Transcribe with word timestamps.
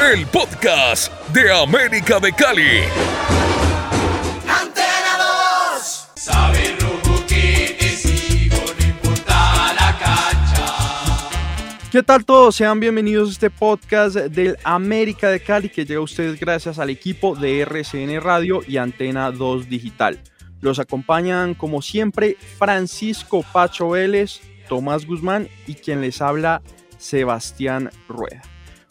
el 0.00 0.26
podcast 0.26 1.10
de 1.30 1.50
América 1.50 2.20
de 2.20 2.30
Cali. 2.32 2.82
Antena 4.46 5.18
2 5.78 6.08
Sabe 6.14 6.76
que 7.26 7.88
sigo, 7.96 8.56
no 8.78 8.86
importa 8.86 9.72
la 9.74 9.98
cancha. 9.98 11.28
¿Qué 11.90 12.02
tal 12.02 12.24
todos? 12.24 12.56
Sean 12.56 12.78
bienvenidos 12.78 13.30
a 13.30 13.32
este 13.32 13.50
podcast 13.50 14.16
del 14.16 14.58
América 14.64 15.30
de 15.30 15.40
Cali 15.40 15.70
que 15.70 15.86
llega 15.86 16.00
a 16.00 16.04
ustedes 16.04 16.38
gracias 16.38 16.78
al 16.78 16.90
equipo 16.90 17.34
de 17.34 17.60
RCN 17.62 18.20
Radio 18.20 18.60
y 18.66 18.76
Antena 18.76 19.30
2 19.30 19.68
Digital. 19.68 20.20
Los 20.60 20.78
acompañan 20.78 21.54
como 21.54 21.80
siempre 21.80 22.36
Francisco 22.58 23.44
Pacho 23.50 23.90
Vélez, 23.90 24.40
Tomás 24.68 25.06
Guzmán 25.06 25.48
y 25.66 25.74
quien 25.74 26.02
les 26.02 26.20
habla 26.20 26.60
Sebastián 26.98 27.90
Rueda. 28.08 28.42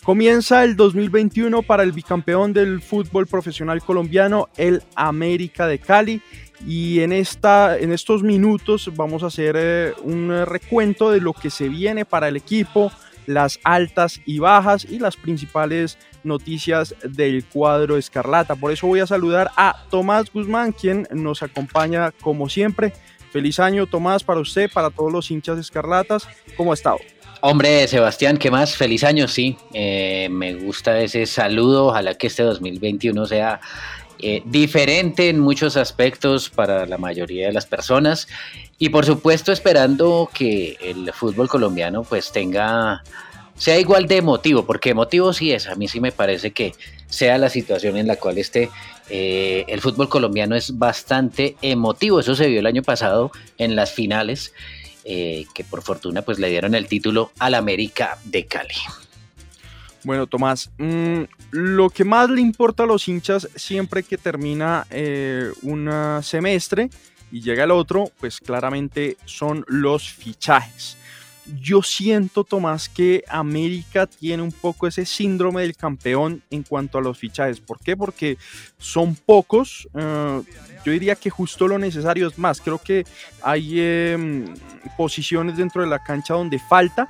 Comienza 0.06 0.64
el 0.64 0.76
2021 0.76 1.64
para 1.64 1.82
el 1.82 1.92
bicampeón 1.92 2.54
del 2.54 2.80
fútbol 2.80 3.26
profesional 3.26 3.82
colombiano, 3.82 4.50
el 4.56 4.84
América 4.94 5.66
de 5.66 5.80
Cali. 5.80 6.22
Y 6.64 7.00
en, 7.00 7.12
esta, 7.12 7.76
en 7.80 7.92
estos 7.92 8.22
minutos 8.22 8.92
vamos 8.96 9.24
a 9.24 9.28
hacer 9.28 9.56
eh, 9.58 9.94
un 10.04 10.46
recuento 10.46 11.10
de 11.10 11.22
lo 11.22 11.34
que 11.34 11.50
se 11.50 11.70
viene 11.70 12.06
para 12.06 12.28
el 12.28 12.38
equipo, 12.38 12.92
las 13.26 13.60
altas 13.64 14.22
y 14.28 14.38
bajas 14.38 14.86
y 14.86 15.00
las 15.00 15.18
principales 15.18 15.98
noticias 16.24 16.94
del 17.04 17.44
cuadro 17.44 17.98
escarlata. 17.98 18.56
Por 18.56 18.72
eso 18.72 18.86
voy 18.86 19.00
a 19.00 19.08
saludar 19.08 19.50
a 19.58 19.88
Tomás 19.90 20.32
Guzmán, 20.32 20.72
quien 20.72 21.08
nos 21.14 21.42
acompaña 21.42 22.12
como 22.12 22.48
siempre. 22.48 22.94
Feliz 23.32 23.60
año, 23.60 23.88
Tomás, 23.88 24.24
para 24.24 24.40
usted, 24.40 24.70
para 24.72 24.92
todos 24.92 25.12
los 25.12 25.32
hinchas 25.32 25.58
escarlatas. 25.58 26.28
¿Cómo 26.56 26.74
ha 26.74 26.76
estado? 26.76 27.00
Hombre, 27.48 27.88
Sebastián, 27.88 28.38
¿qué 28.38 28.50
más? 28.50 28.76
Feliz 28.76 29.04
año, 29.04 29.28
sí. 29.28 29.56
Eh, 29.72 30.30
me 30.32 30.56
gusta 30.56 31.00
ese 31.00 31.28
saludo. 31.28 31.86
Ojalá 31.86 32.16
que 32.16 32.26
este 32.26 32.42
2021 32.42 33.24
sea 33.28 33.62
eh, 34.18 34.42
diferente 34.46 35.30
en 35.30 35.40
muchos 35.40 35.78
aspectos 35.78 36.50
para 36.50 36.88
la 36.88 36.98
mayoría 36.98 37.46
de 37.46 37.54
las 37.54 37.68
personas. 37.68 38.28
Y 38.80 38.90
por 38.90 39.06
supuesto, 39.06 39.52
esperando 39.52 40.28
que 40.34 40.76
el 40.82 41.14
fútbol 41.14 41.48
colombiano 41.48 42.02
pues 42.02 42.32
tenga 42.32 43.04
sea 43.56 43.80
igual 43.80 44.08
de 44.08 44.18
emotivo, 44.18 44.66
porque 44.66 44.90
emotivo 44.90 45.32
sí 45.32 45.52
es, 45.52 45.68
a 45.68 45.76
mí 45.76 45.88
sí 45.88 46.00
me 46.00 46.12
parece 46.12 46.50
que 46.50 46.74
sea 47.08 47.38
la 47.38 47.50
situación 47.50 47.96
en 47.96 48.08
la 48.08 48.16
cual 48.16 48.40
esté 48.40 48.70
eh, 49.10 49.66
el 49.68 49.82
fútbol 49.82 50.10
colombiano 50.10 50.56
es 50.56 50.78
bastante 50.78 51.56
emotivo, 51.62 52.20
eso 52.20 52.36
se 52.36 52.48
vio 52.48 52.60
el 52.60 52.66
año 52.66 52.82
pasado 52.82 53.32
en 53.58 53.76
las 53.76 53.92
finales 53.94 54.52
eh, 55.06 55.46
que 55.54 55.64
por 55.64 55.82
fortuna 55.82 56.24
pues 56.24 56.40
le 56.40 56.50
dieron 56.50 56.76
el 56.76 56.88
título 56.88 57.32
al 57.40 57.54
América 57.54 58.18
de 58.26 58.46
Cali. 58.46 58.76
Bueno, 60.04 60.28
Tomás, 60.28 60.72
mmm, 60.78 61.22
lo 61.52 61.90
que 61.90 62.04
más 62.04 62.30
le 62.30 62.42
importa 62.42 62.84
a 62.84 62.86
los 62.86 63.08
hinchas 63.08 63.48
siempre 63.56 64.04
que 64.04 64.18
termina 64.18 64.86
eh, 64.90 65.52
un 65.62 65.90
semestre 66.22 66.90
y 67.32 67.42
llega 67.42 67.64
el 67.64 67.72
otro, 67.72 68.12
pues 68.20 68.40
claramente 68.40 69.18
son 69.26 69.64
los 69.68 70.12
fichajes. 70.12 70.98
Yo 71.62 71.84
siento, 71.84 72.44
Tomás, 72.44 72.90
que 72.90 73.24
América 73.28 74.08
tiene 74.08 74.42
un 74.42 74.52
poco 74.52 74.88
ese 74.88 75.06
síndrome 75.06 75.62
del 75.62 75.76
campeón 75.76 76.42
en 76.50 76.64
cuanto 76.64 76.98
a 76.98 77.02
los 77.02 77.18
fichajes. 77.18 77.60
¿Por 77.60 77.80
qué? 77.80 77.96
Porque 77.96 78.38
son 78.78 79.16
pocos. 79.16 79.88
Uh, 79.94 80.44
yo 80.84 80.92
diría 80.92 81.16
que 81.16 81.30
justo 81.30 81.68
lo 81.68 81.78
necesario 81.78 82.28
es 82.28 82.38
más. 82.38 82.62
Creo 82.62 82.80
que 82.80 83.06
hay 83.42 83.76
eh, 83.76 84.46
posiciones 84.98 85.58
dentro 85.58 85.82
de 85.82 85.88
la 85.88 86.04
cancha 86.04 86.34
donde 86.34 86.60
falta 86.60 87.08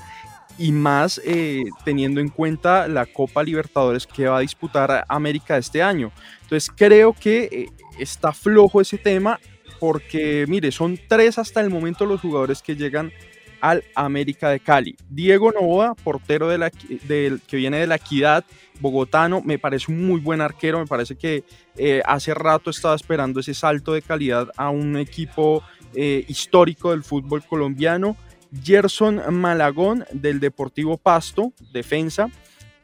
y 0.58 0.72
más 0.72 1.20
eh, 1.26 1.64
teniendo 1.84 2.22
en 2.22 2.30
cuenta 2.30 2.88
la 2.88 3.06
Copa 3.06 3.44
Libertadores 3.44 4.08
que 4.08 4.28
va 4.28 4.38
a 4.38 4.42
disputar 4.42 5.06
América 5.08 5.58
este 5.58 5.82
año. 5.82 6.12
Entonces 6.44 6.72
creo 6.76 7.14
que 7.14 7.44
eh, 7.52 7.68
está 8.00 8.32
flojo 8.32 8.82
ese 8.82 8.98
tema 8.98 9.40
porque, 9.80 10.46
mire, 10.48 10.72
son 10.72 10.98
tres 11.08 11.38
hasta 11.38 11.60
el 11.62 11.70
momento 11.70 12.06
los 12.06 12.22
jugadores 12.22 12.62
que 12.62 12.76
llegan 12.76 13.12
al 13.62 13.84
América 13.96 14.50
de 14.50 14.60
Cali. 14.60 14.96
Diego 15.10 15.52
Novoa, 15.52 15.96
portero 15.96 16.48
de 16.48 16.58
la, 16.58 16.72
de, 17.08 17.40
que 17.48 17.58
viene 17.58 17.78
de 17.78 17.88
la 17.88 17.96
Equidad, 17.96 18.46
bogotano, 18.80 19.42
me 19.42 19.60
parece 19.60 19.92
un 19.92 20.06
muy 20.06 20.20
buen 20.20 20.42
arquero, 20.42 20.80
me 20.80 20.88
parece 20.88 21.16
que 21.16 21.44
eh, 21.78 22.02
hace 22.06 22.34
rato 22.34 22.70
estaba 22.70 22.96
esperando 22.96 23.40
ese 23.40 23.54
salto 23.54 23.94
de 23.94 24.02
calidad 24.02 24.50
a 24.58 24.70
un 24.70 24.98
equipo 24.98 25.64
eh, 25.94 26.26
histórico 26.28 26.92
del 26.92 27.04
fútbol 27.04 27.44
colombiano. 27.44 28.18
Gerson 28.64 29.22
Malagón 29.32 30.06
del 30.14 30.40
Deportivo 30.40 30.98
Pasto, 30.98 31.52
defensa, 31.74 32.30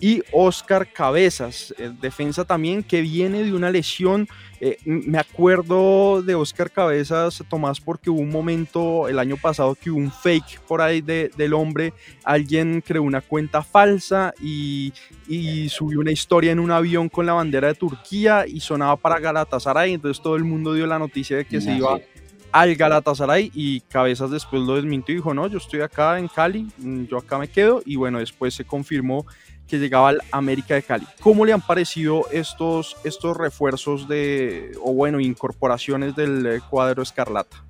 y 0.01 0.23
Oscar 0.31 0.91
Cabezas, 0.91 1.75
defensa 2.01 2.43
también 2.43 2.81
que 2.81 3.01
viene 3.01 3.43
de 3.43 3.53
una 3.53 3.69
lesión. 3.69 4.27
Eh, 4.59 4.77
me 4.83 5.19
acuerdo 5.19 6.23
de 6.23 6.33
Oscar 6.33 6.71
Cabezas, 6.71 7.43
Tomás, 7.47 7.79
porque 7.79 8.09
hubo 8.09 8.19
un 8.19 8.31
momento 8.31 9.07
el 9.07 9.19
año 9.19 9.37
pasado 9.37 9.75
que 9.75 9.91
hubo 9.91 9.99
un 9.99 10.11
fake 10.11 10.59
por 10.61 10.81
ahí 10.81 11.01
de, 11.01 11.29
del 11.37 11.53
hombre. 11.53 11.93
Alguien 12.23 12.83
creó 12.85 13.03
una 13.03 13.21
cuenta 13.21 13.61
falsa 13.61 14.33
y, 14.41 14.91
y, 15.27 15.69
subió 15.69 15.99
una 15.99 16.11
historia 16.11 16.51
en 16.51 16.59
un 16.59 16.71
avión 16.71 17.07
con 17.07 17.27
la 17.27 17.33
bandera 17.33 17.67
de 17.67 17.75
Turquía 17.75 18.45
y 18.47 18.59
sonaba 18.59 18.95
para 18.95 19.19
Galatasaray. 19.19 19.93
Entonces 19.93 20.21
todo 20.21 20.35
el 20.35 20.43
mundo 20.43 20.73
dio 20.73 20.87
la 20.87 20.97
noticia 20.97 21.37
de 21.37 21.45
que 21.45 21.57
no, 21.57 21.61
se 21.61 21.73
iba. 21.73 21.97
Sí 21.97 22.03
al 22.51 22.75
Galatasaray 22.75 23.51
y 23.53 23.81
Cabezas 23.81 24.29
después 24.29 24.61
lo 24.63 24.75
desmintió 24.75 25.13
y 25.13 25.17
dijo, 25.17 25.33
no, 25.33 25.47
yo 25.47 25.57
estoy 25.57 25.81
acá 25.81 26.19
en 26.19 26.27
Cali, 26.27 26.67
yo 27.09 27.17
acá 27.17 27.37
me 27.37 27.47
quedo 27.47 27.81
y 27.85 27.95
bueno, 27.95 28.19
después 28.19 28.53
se 28.53 28.65
confirmó 28.65 29.25
que 29.71 29.79
llegaba 29.79 30.09
al 30.09 30.21
América 30.31 30.75
de 30.75 30.83
Cali. 30.83 31.07
¿Cómo 31.21 31.45
le 31.45 31.53
han 31.53 31.61
parecido 31.61 32.27
estos, 32.29 32.97
estos 33.05 33.37
refuerzos 33.37 34.05
de, 34.09 34.77
o 34.83 34.93
bueno, 34.93 35.21
incorporaciones 35.21 36.13
del 36.13 36.61
cuadro 36.69 37.01
Escarlata? 37.01 37.63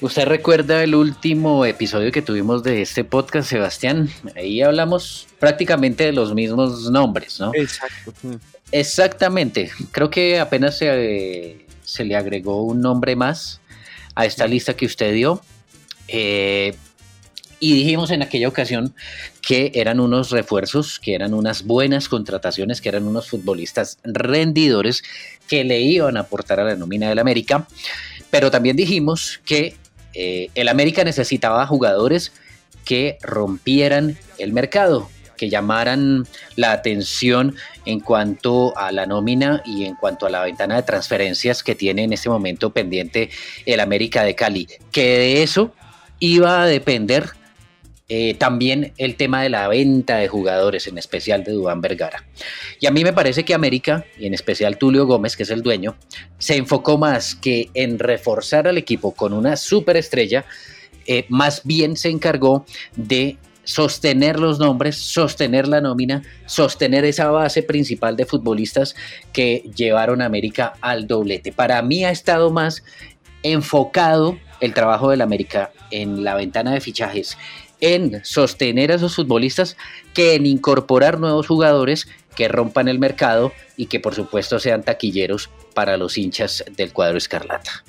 ¿Usted 0.00 0.26
recuerda 0.26 0.82
el 0.82 0.94
último 0.94 1.66
episodio 1.66 2.10
que 2.10 2.22
tuvimos 2.22 2.62
de 2.62 2.80
este 2.80 3.04
podcast, 3.04 3.50
Sebastián? 3.50 4.08
Ahí 4.34 4.62
hablamos 4.62 5.26
prácticamente 5.38 6.04
de 6.04 6.12
los 6.12 6.34
mismos 6.34 6.90
nombres, 6.90 7.38
¿no? 7.38 7.50
Exacto. 7.54 8.12
Exactamente. 8.72 9.70
Creo 9.92 10.08
que 10.08 10.40
apenas 10.40 10.78
se, 10.78 11.66
se 11.82 12.04
le 12.04 12.16
agregó 12.16 12.62
un 12.62 12.80
nombre 12.80 13.14
más 13.14 13.60
a 14.14 14.24
esta 14.24 14.46
lista 14.46 14.74
que 14.74 14.86
usted 14.86 15.12
dio. 15.12 15.42
Eh, 16.08 16.74
y 17.58 17.74
dijimos 17.74 18.10
en 18.10 18.22
aquella 18.22 18.48
ocasión 18.48 18.94
que 19.40 19.72
eran 19.74 20.00
unos 20.00 20.30
refuerzos, 20.30 20.98
que 20.98 21.14
eran 21.14 21.32
unas 21.32 21.64
buenas 21.64 22.08
contrataciones, 22.08 22.80
que 22.80 22.88
eran 22.90 23.06
unos 23.06 23.28
futbolistas 23.30 23.98
rendidores 24.04 25.02
que 25.48 25.64
le 25.64 25.80
iban 25.80 26.16
a 26.16 26.20
aportar 26.20 26.60
a 26.60 26.64
la 26.64 26.76
nómina 26.76 27.08
del 27.08 27.18
América. 27.18 27.66
Pero 28.30 28.50
también 28.50 28.76
dijimos 28.76 29.40
que 29.44 29.76
eh, 30.12 30.50
el 30.54 30.68
América 30.68 31.04
necesitaba 31.04 31.66
jugadores 31.66 32.32
que 32.84 33.18
rompieran 33.22 34.18
el 34.38 34.52
mercado. 34.52 35.08
que 35.36 35.50
llamaran 35.50 36.26
la 36.54 36.72
atención 36.72 37.56
en 37.84 38.00
cuanto 38.00 38.74
a 38.74 38.90
la 38.90 39.04
nómina 39.04 39.62
y 39.66 39.84
en 39.84 39.94
cuanto 39.94 40.24
a 40.24 40.30
la 40.30 40.42
ventana 40.42 40.76
de 40.76 40.82
transferencias 40.82 41.62
que 41.62 41.74
tiene 41.74 42.04
en 42.04 42.14
este 42.14 42.30
momento 42.30 42.70
pendiente 42.70 43.28
el 43.66 43.80
América 43.80 44.22
de 44.22 44.34
Cali. 44.34 44.66
Que 44.90 45.18
de 45.18 45.42
eso 45.42 45.74
iba 46.20 46.62
a 46.62 46.66
depender 46.66 47.32
eh, 48.08 48.34
también 48.34 48.92
el 48.98 49.16
tema 49.16 49.42
de 49.42 49.48
la 49.48 49.66
venta 49.66 50.18
de 50.18 50.28
jugadores, 50.28 50.86
en 50.86 50.96
especial 50.96 51.42
de 51.42 51.52
Dubán 51.52 51.80
Vergara. 51.80 52.24
Y 52.78 52.86
a 52.86 52.92
mí 52.92 53.02
me 53.02 53.12
parece 53.12 53.44
que 53.44 53.52
América, 53.52 54.04
y 54.16 54.26
en 54.26 54.34
especial 54.34 54.78
Tulio 54.78 55.06
Gómez, 55.06 55.36
que 55.36 55.42
es 55.42 55.50
el 55.50 55.62
dueño, 55.62 55.96
se 56.38 56.56
enfocó 56.56 56.98
más 56.98 57.34
que 57.34 57.68
en 57.74 57.98
reforzar 57.98 58.68
al 58.68 58.78
equipo 58.78 59.12
con 59.12 59.32
una 59.32 59.56
superestrella, 59.56 60.44
eh, 61.06 61.26
más 61.28 61.62
bien 61.64 61.96
se 61.96 62.10
encargó 62.10 62.64
de 62.94 63.38
sostener 63.64 64.38
los 64.38 64.60
nombres, 64.60 64.96
sostener 64.96 65.66
la 65.66 65.80
nómina, 65.80 66.22
sostener 66.46 67.04
esa 67.04 67.30
base 67.30 67.64
principal 67.64 68.16
de 68.16 68.24
futbolistas 68.24 68.94
que 69.32 69.64
llevaron 69.74 70.22
a 70.22 70.26
América 70.26 70.74
al 70.80 71.08
doblete. 71.08 71.50
Para 71.50 71.82
mí 71.82 72.04
ha 72.04 72.12
estado 72.12 72.50
más 72.52 72.84
enfocado 73.42 74.38
el 74.60 74.72
trabajo 74.72 75.10
del 75.10 75.20
América 75.20 75.72
en 75.90 76.22
la 76.22 76.36
ventana 76.36 76.72
de 76.72 76.80
fichajes 76.80 77.36
en 77.80 78.24
sostener 78.24 78.92
a 78.92 78.96
esos 78.96 79.16
futbolistas 79.16 79.76
que 80.14 80.34
en 80.34 80.46
incorporar 80.46 81.20
nuevos 81.20 81.46
jugadores 81.46 82.08
que 82.34 82.48
rompan 82.48 82.88
el 82.88 82.98
mercado 82.98 83.52
y 83.76 83.86
que 83.86 84.00
por 84.00 84.14
supuesto 84.14 84.58
sean 84.58 84.82
taquilleros 84.82 85.50
para 85.74 85.96
los 85.96 86.18
hinchas 86.18 86.64
del 86.76 86.92
cuadro 86.92 87.18
escarlata. 87.18 87.84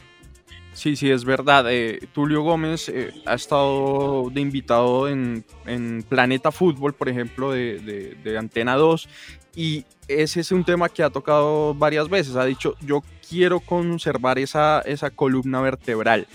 Sí, 0.77 0.95
sí, 0.95 1.09
es 1.09 1.25
verdad. 1.25 1.65
Eh, 1.71 2.07
Tulio 2.13 2.43
Gómez 2.43 2.87
eh, 2.87 3.11
ha 3.25 3.33
estado 3.33 4.29
de 4.31 4.41
invitado 4.41 5.09
en, 5.09 5.43
en, 5.65 6.03
Planeta 6.07 6.51
Fútbol, 6.51 6.93
por 6.93 7.09
ejemplo, 7.09 7.51
de, 7.51 8.15
de, 8.23 8.37
Antena 8.37 8.75
2, 8.75 9.09
y 9.55 9.85
ese 10.07 10.41
es 10.41 10.51
un 10.51 10.63
tema 10.63 10.87
que 10.87 11.01
ha 11.01 11.09
tocado 11.09 11.73
varias 11.73 12.09
veces. 12.09 12.35
Ha 12.35 12.45
dicho, 12.45 12.75
yo 12.81 13.01
quiero 13.27 13.59
conservar 13.59 14.37
esa, 14.37 14.81
esa 14.81 15.09
columna 15.09 15.61
vertebral. 15.61 16.27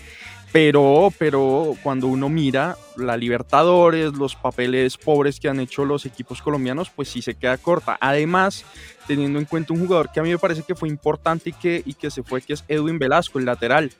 Pero, 0.53 1.11
pero 1.17 1.75
cuando 1.81 2.05
uno 2.05 2.29
mira 2.29 2.77
la 2.95 3.17
Libertadores, 3.17 4.13
los 4.13 4.35
papeles 4.35 4.97
pobres 4.97 5.39
que 5.39 5.49
han 5.49 5.59
hecho 5.59 5.83
los 5.83 6.05
equipos 6.05 6.43
colombianos, 6.43 6.91
pues 6.91 7.09
sí 7.09 7.23
se 7.23 7.33
queda 7.33 7.57
corta. 7.57 7.97
Además, 7.99 8.63
teniendo 9.07 9.39
en 9.39 9.45
cuenta 9.45 9.73
un 9.73 9.79
jugador 9.79 10.11
que 10.11 10.19
a 10.19 10.23
mí 10.23 10.29
me 10.29 10.37
parece 10.37 10.61
que 10.61 10.75
fue 10.75 10.89
importante 10.89 11.49
y 11.49 11.53
que, 11.53 11.81
y 11.83 11.95
que 11.95 12.11
se 12.11 12.21
fue, 12.21 12.43
que 12.43 12.53
es 12.53 12.63
Edwin 12.67 12.99
Velasco, 12.99 13.39
el 13.39 13.45
lateral. 13.45 13.91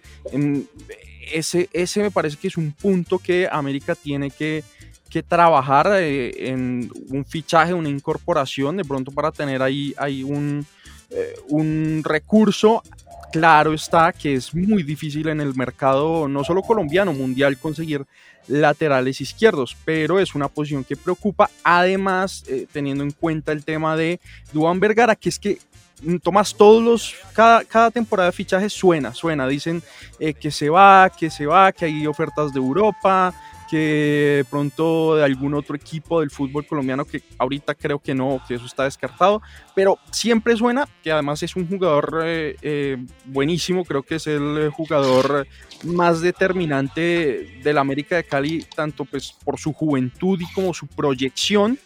Ese, 1.34 1.70
ese 1.74 2.02
me 2.02 2.12
parece 2.12 2.38
que 2.38 2.50
es 2.50 2.58
un 2.58 2.72
punto 2.72 3.18
que 3.18 3.50
América 3.52 3.96
tiene 3.96 4.30
que, 4.30 4.64
que 5.10 5.24
trabajar 5.24 5.90
eh, 5.96 6.50
en 6.50 6.92
un 7.10 7.26
fichaje, 7.26 7.74
una 7.74 7.90
incorporación, 7.90 8.78
de 8.78 8.86
pronto 8.86 9.12
para 9.12 9.32
tener 9.32 9.64
ahí, 9.64 9.96
ahí 9.98 10.22
un, 10.22 10.68
eh, 11.10 11.34
un 11.50 12.02
recurso 12.04 12.84
claro 13.34 13.74
está 13.74 14.14
que 14.14 14.36
es 14.36 14.54
muy 14.54 14.84
difícil 14.84 15.28
en 15.28 15.42
el 15.42 15.56
mercado, 15.56 16.28
no 16.28 16.44
solo 16.44 16.62
colombiano, 16.62 17.14
mundial, 17.14 17.58
conseguir 17.58 18.06
laterales 18.48 19.20
izquierdos, 19.22 19.76
pero 19.84 20.20
es 20.20 20.36
una 20.36 20.48
posición 20.48 20.84
que 20.84 20.96
preocupa, 20.96 21.50
además 21.64 22.44
eh, 22.48 22.68
teniendo 22.72 23.04
en 23.04 23.12
cuenta 23.12 23.52
el 23.52 23.66
tema 23.66 23.98
de 23.98 24.20
Duan 24.52 24.80
Vergara, 24.80 25.16
que 25.16 25.30
es 25.30 25.40
que 25.40 25.58
mm, 26.04 26.18
Tomás, 26.18 26.54
todos 26.54 26.84
los, 26.84 27.16
cada, 27.34 27.64
cada 27.64 27.90
temporada 27.90 28.30
de 28.30 28.34
fichajes 28.34 28.72
suena, 28.72 29.16
suena, 29.16 29.48
dicen 29.48 29.82
eh, 30.20 30.36
que 30.36 30.52
se 30.52 30.70
va, 30.70 31.10
que 31.10 31.32
se 31.32 31.48
va, 31.48 31.72
que 31.72 31.86
hay 31.86 32.06
ofertas 32.06 32.54
de 32.54 32.60
Europa, 32.60 33.34
que 33.70 34.46
pronto 34.50 35.16
de 35.16 35.24
algún 35.24 35.54
otro 35.54 35.76
equipo 35.76 36.20
del 36.20 36.32
fútbol 36.32 36.66
colombiano 36.66 37.06
que 37.06 37.22
ahorita 37.38 37.76
creo 37.76 38.00
que 38.00 38.14
no, 38.14 38.42
que 38.48 38.56
eso 38.56 38.66
está 38.66 38.84
descartado, 38.84 39.42
pero 39.76 39.98
siempre 40.12 40.56
suena 40.56 40.88
que 41.04 41.12
además 41.12 41.44
es 41.44 41.56
un 41.56 41.68
jugador 41.68 42.22
eh, 42.26 42.56
eh, 42.62 42.98
buenísimo, 43.26 43.86
creo 43.86 44.04
que 44.04 44.16
es 44.16 44.28
el 44.28 44.70
jugador 44.72 45.48
más 45.84 46.22
determinante 46.22 47.60
del 47.64 47.78
América 47.78 48.16
de 48.16 48.24
Cali, 48.24 48.66
tanto 48.76 49.06
pues 49.06 49.34
por 49.44 49.60
su 49.60 49.74
juventud 49.74 50.40
y 50.40 50.52
como 50.54 50.74
su 50.74 50.88
proyección, 50.88 51.80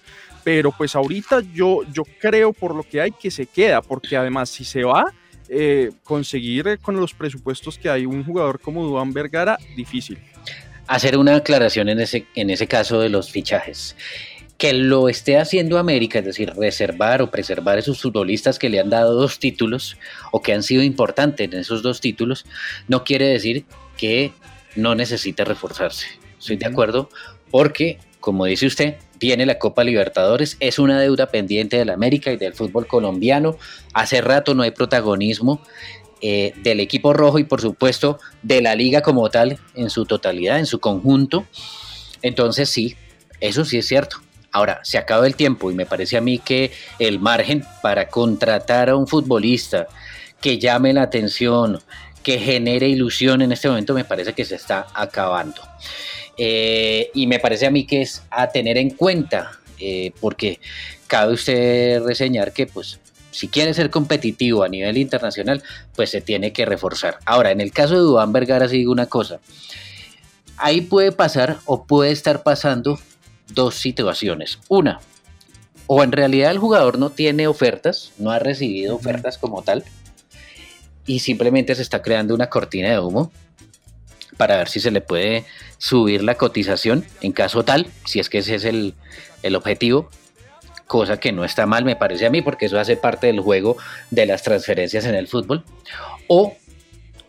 pero 0.43 0.71
pues 0.71 0.95
ahorita 0.95 1.41
yo, 1.53 1.81
yo 1.91 2.03
creo 2.19 2.53
por 2.53 2.75
lo 2.75 2.83
que 2.83 3.01
hay 3.01 3.11
que 3.11 3.31
se 3.31 3.45
queda, 3.45 3.81
porque 3.81 4.17
además 4.17 4.49
si 4.49 4.63
se 4.63 4.83
va, 4.83 5.05
eh, 5.49 5.91
conseguir 6.03 6.77
con 6.81 6.97
los 6.97 7.13
presupuestos 7.13 7.77
que 7.77 7.89
hay 7.89 8.05
un 8.05 8.23
jugador 8.25 8.59
como 8.59 8.83
Duan 8.83 9.13
Vergara, 9.13 9.57
difícil 9.77 10.19
hacer 10.87 11.17
una 11.17 11.35
aclaración 11.35 11.89
en 11.89 11.99
ese, 11.99 12.25
en 12.35 12.49
ese 12.49 12.67
caso 12.67 12.99
de 12.99 13.09
los 13.09 13.31
fichajes. 13.31 13.95
Que 14.57 14.73
lo 14.73 15.07
esté 15.07 15.37
haciendo 15.37 15.77
América, 15.77 16.19
es 16.19 16.25
decir, 16.25 16.51
reservar 16.55 17.21
o 17.21 17.29
preservar 17.29 17.77
esos 17.77 18.01
futbolistas 18.01 18.57
que 18.57 18.69
le 18.69 18.79
han 18.79 18.89
dado 18.89 19.13
dos 19.13 19.37
títulos 19.37 19.97
o 20.31 20.41
que 20.41 20.53
han 20.53 20.63
sido 20.63 20.81
importantes 20.81 21.51
en 21.51 21.59
esos 21.59 21.83
dos 21.83 22.01
títulos, 22.01 22.45
no 22.87 23.03
quiere 23.03 23.27
decir 23.27 23.65
que 23.97 24.31
no 24.75 24.95
necesite 24.95 25.45
reforzarse. 25.45 26.07
Estoy 26.39 26.57
de 26.57 26.65
acuerdo, 26.65 27.09
porque, 27.51 27.99
como 28.19 28.45
dice 28.45 28.65
usted, 28.65 28.95
viene 29.19 29.45
la 29.45 29.59
Copa 29.59 29.83
Libertadores, 29.83 30.57
es 30.59 30.79
una 30.79 30.99
deuda 30.99 31.27
pendiente 31.27 31.77
de 31.77 31.85
la 31.85 31.93
América 31.93 32.31
y 32.31 32.37
del 32.37 32.53
fútbol 32.53 32.87
colombiano. 32.87 33.57
Hace 33.93 34.21
rato 34.21 34.53
no 34.53 34.63
hay 34.63 34.71
protagonismo 34.71 35.61
eh, 36.21 36.53
del 36.63 36.79
equipo 36.79 37.13
rojo 37.13 37.39
y 37.39 37.43
por 37.43 37.61
supuesto 37.61 38.19
de 38.41 38.61
la 38.61 38.75
liga 38.75 39.01
como 39.01 39.29
tal 39.29 39.59
en 39.75 39.89
su 39.89 40.05
totalidad, 40.05 40.59
en 40.59 40.65
su 40.65 40.79
conjunto. 40.79 41.45
Entonces 42.21 42.69
sí, 42.69 42.95
eso 43.39 43.65
sí 43.65 43.77
es 43.77 43.87
cierto. 43.87 44.17
Ahora, 44.51 44.79
se 44.83 44.97
acaba 44.97 45.27
el 45.27 45.35
tiempo 45.35 45.69
y 45.69 45.75
me 45.75 45.85
parece 45.85 46.17
a 46.17 46.21
mí 46.21 46.39
que 46.39 46.71
el 46.99 47.19
margen 47.19 47.63
para 47.81 48.07
contratar 48.09 48.89
a 48.89 48.95
un 48.95 49.07
futbolista 49.07 49.87
que 50.41 50.57
llame 50.57 50.93
la 50.93 51.03
atención, 51.03 51.79
que 52.23 52.39
genere 52.39 52.87
ilusión 52.87 53.41
en 53.41 53.51
este 53.51 53.67
momento, 53.67 53.93
me 53.93 54.05
parece 54.05 54.33
que 54.33 54.45
se 54.45 54.55
está 54.55 54.87
acabando. 54.93 55.61
Eh, 56.37 57.09
y 57.13 57.27
me 57.27 57.39
parece 57.39 57.65
a 57.65 57.71
mí 57.71 57.85
que 57.85 58.01
es 58.01 58.23
a 58.29 58.47
tener 58.47 58.77
en 58.77 58.91
cuenta, 58.91 59.51
eh, 59.79 60.11
porque 60.19 60.59
cabe 61.07 61.33
usted 61.33 62.01
reseñar 62.03 62.53
que 62.53 62.67
pues 62.67 62.99
si 63.31 63.47
quiere 63.47 63.73
ser 63.73 63.89
competitivo 63.89 64.63
a 64.63 64.69
nivel 64.69 64.97
internacional, 64.97 65.63
pues 65.95 66.09
se 66.09 66.21
tiene 66.21 66.53
que 66.53 66.65
reforzar. 66.65 67.19
Ahora, 67.25 67.51
en 67.51 67.61
el 67.61 67.71
caso 67.71 67.95
de 67.95 68.01
Dubán 68.01 68.33
Vergara, 68.33 68.67
sí 68.67 68.77
digo 68.77 68.91
una 68.91 69.07
cosa. 69.07 69.39
Ahí 70.57 70.81
puede 70.81 71.11
pasar 71.11 71.59
o 71.65 71.85
puede 71.85 72.11
estar 72.11 72.43
pasando 72.43 72.99
dos 73.53 73.75
situaciones. 73.75 74.59
Una, 74.67 74.99
o 75.87 76.03
en 76.03 76.11
realidad 76.11 76.51
el 76.51 76.57
jugador 76.57 76.99
no 76.99 77.09
tiene 77.09 77.47
ofertas, 77.47 78.11
no 78.17 78.31
ha 78.31 78.39
recibido 78.39 78.95
ofertas 78.95 79.37
como 79.37 79.61
tal, 79.61 79.83
y 81.05 81.19
simplemente 81.19 81.73
se 81.75 81.81
está 81.81 82.01
creando 82.01 82.35
una 82.35 82.49
cortina 82.49 82.89
de 82.89 82.99
humo 82.99 83.31
para 84.35 84.57
ver 84.57 84.67
si 84.67 84.79
se 84.79 84.91
le 84.91 85.01
puede 85.01 85.45
subir 85.77 86.23
la 86.23 86.35
cotización 86.35 87.05
en 87.21 87.31
caso 87.31 87.63
tal, 87.63 87.87
si 88.05 88.19
es 88.19 88.29
que 88.29 88.39
ese 88.39 88.55
es 88.55 88.65
el, 88.65 88.93
el 89.41 89.55
objetivo, 89.55 90.09
cosa 90.87 91.19
que 91.19 91.31
no 91.31 91.43
está 91.43 91.65
mal, 91.65 91.85
me 91.85 91.95
parece 91.95 92.25
a 92.25 92.29
mí, 92.29 92.41
porque 92.41 92.65
eso 92.65 92.79
hace 92.79 92.97
parte 92.97 93.27
del 93.27 93.41
juego 93.41 93.77
de 94.09 94.25
las 94.25 94.41
transferencias 94.41 95.05
en 95.05 95.15
el 95.15 95.27
fútbol. 95.27 95.63
O 96.27 96.55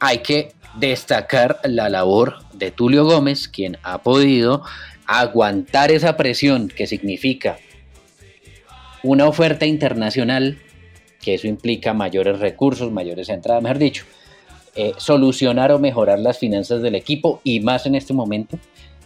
hay 0.01 0.19
que 0.19 0.53
destacar 0.77 1.61
la 1.65 1.89
labor 1.89 2.37
de 2.53 2.71
Tulio 2.71 3.05
Gómez, 3.05 3.49
quien 3.49 3.77
ha 3.83 4.03
podido 4.03 4.63
aguantar 5.07 5.91
esa 5.91 6.17
presión 6.17 6.69
que 6.69 6.87
significa 6.87 7.59
una 9.03 9.27
oferta 9.27 9.67
internacional, 9.67 10.59
que 11.21 11.35
eso 11.35 11.47
implica 11.47 11.95
mayores 11.95 12.39
recursos, 12.39 12.93
mayores 12.93 13.29
entradas, 13.29 13.63
mejor 13.63 13.79
dicho, 13.79 14.05
eh, 14.75 14.93
solucionar 14.99 15.73
o 15.73 15.79
mejorar 15.79 16.19
las 16.19 16.39
finanzas 16.39 16.83
del 16.83 16.95
equipo 16.95 17.41
y 17.43 17.61
más 17.61 17.87
en 17.87 17.95
este 17.95 18.13
momento. 18.13 18.59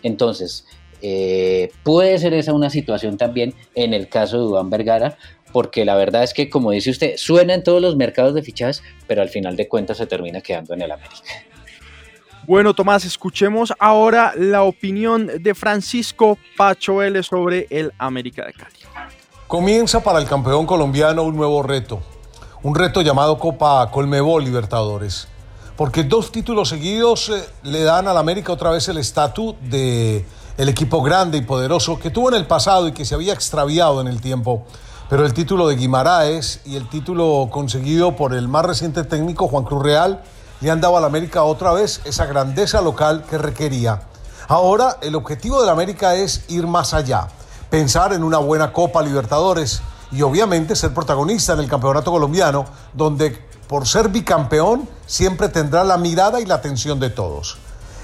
Entonces, 0.03 0.67
eh, 1.03 1.71
puede 1.83 2.19
ser 2.19 2.33
esa 2.33 2.53
una 2.53 2.71
situación 2.71 3.17
también 3.17 3.55
en 3.75 3.93
el 3.93 4.09
caso 4.09 4.39
de 4.39 4.45
Dubán 4.45 4.71
Vergara, 4.71 5.19
porque 5.53 5.85
la 5.85 5.97
verdad 5.97 6.23
es 6.23 6.33
que, 6.33 6.49
como 6.49 6.71
dice 6.71 6.91
usted, 6.91 7.17
suena 7.17 7.55
en 7.55 7.63
todos 7.63 7.83
los 7.83 7.97
mercados 7.97 8.35
de 8.35 8.43
fichajes, 8.43 8.83
pero 9.07 9.21
al 9.21 9.29
final 9.29 9.57
de 9.57 9.69
cuentas 9.69 9.99
se 9.99 10.07
termina 10.07 10.41
quedando 10.41 10.75
en 10.75 10.83
el 10.83 10.93
América. 10.93 11.23
Bueno, 12.47 12.75
Tomás, 12.75 13.05
escuchemos 13.05 13.73
ahora 13.79 14.33
la 14.37 14.63
opinión 14.63 15.31
de 15.41 15.55
Francisco 15.55 16.39
Pacho 16.57 17.03
L 17.03 17.23
sobre 17.23 17.67
el 17.71 17.93
América 17.99 18.45
de 18.47 18.53
Cali. 18.53 18.77
Comienza 19.47 20.03
para 20.03 20.19
el 20.19 20.27
campeón 20.27 20.67
colombiano 20.67 21.23
un 21.23 21.37
nuevo 21.37 21.63
reto, 21.63 22.01
un 22.63 22.75
reto 22.75 23.03
llamado 23.03 23.39
Copa 23.39 23.89
Colmebol 23.91 24.45
Libertadores, 24.45 25.29
porque 25.77 26.03
dos 26.03 26.33
títulos 26.33 26.71
seguidos 26.71 27.29
eh, 27.29 27.43
le 27.63 27.83
dan 27.83 28.09
al 28.09 28.17
América 28.17 28.53
otra 28.53 28.71
vez 28.71 28.89
el 28.89 28.99
estatus 28.99 29.55
de 29.61 30.25
el 30.57 30.69
equipo 30.69 31.03
grande 31.03 31.39
y 31.39 31.43
poderoso 31.43 31.99
que 31.99 32.11
tuvo 32.11 32.29
en 32.29 32.35
el 32.35 32.47
pasado 32.47 32.89
y 32.89 32.93
que 32.93 33.05
se 33.05 33.15
había 33.15 33.33
extraviado 33.33 34.01
en 34.01 34.09
el 34.09 34.21
tiempo. 34.21 34.65
Pero 35.09 35.27
el 35.27 35.35
título 35.35 35.69
de 35.69 35.77
Guimaraes 35.77 36.61
y 36.65 36.77
el 36.77 36.89
título 36.89 37.49
conseguido 37.51 38.17
por 38.17 38.35
el 38.35 38.49
más 38.49 38.65
reciente 38.65 39.05
técnico 39.05 39.49
Juan 39.49 39.65
Cruz 39.65 39.83
Real 39.83 40.23
le 40.61 40.71
han 40.71 40.81
dado 40.81 40.97
al 40.97 41.05
América 41.05 41.43
otra 41.43 41.73
vez 41.73 42.01
esa 42.05 42.27
grandeza 42.27 42.81
local 42.81 43.25
que 43.29 43.37
requería. 43.37 44.03
Ahora 44.49 44.99
el 45.03 45.15
objetivo 45.15 45.61
del 45.61 45.71
América 45.71 46.15
es 46.15 46.45
ir 46.49 46.67
más 46.67 46.95
allá, 46.95 47.29
pensar 47.71 48.13
en 48.13 48.23
una 48.23 48.39
buena 48.39 48.73
Copa 48.73 49.03
Libertadores 49.03 49.83
y 50.13 50.23
obviamente 50.23 50.77
ser 50.77 50.93
protagonista 50.95 51.55
en 51.55 51.61
el 51.61 51.69
Campeonato 51.69 52.11
Colombiano, 52.11 52.65
donde 52.93 53.39
por 53.67 53.89
ser 53.89 54.09
bicampeón 54.09 54.89
siempre 55.07 55.49
tendrá 55.49 55.83
la 55.85 55.97
mirada 55.97 56.41
y 56.41 56.45
la 56.45 56.57
atención 56.57 57.01
de 57.01 57.11
todos. 57.11 57.57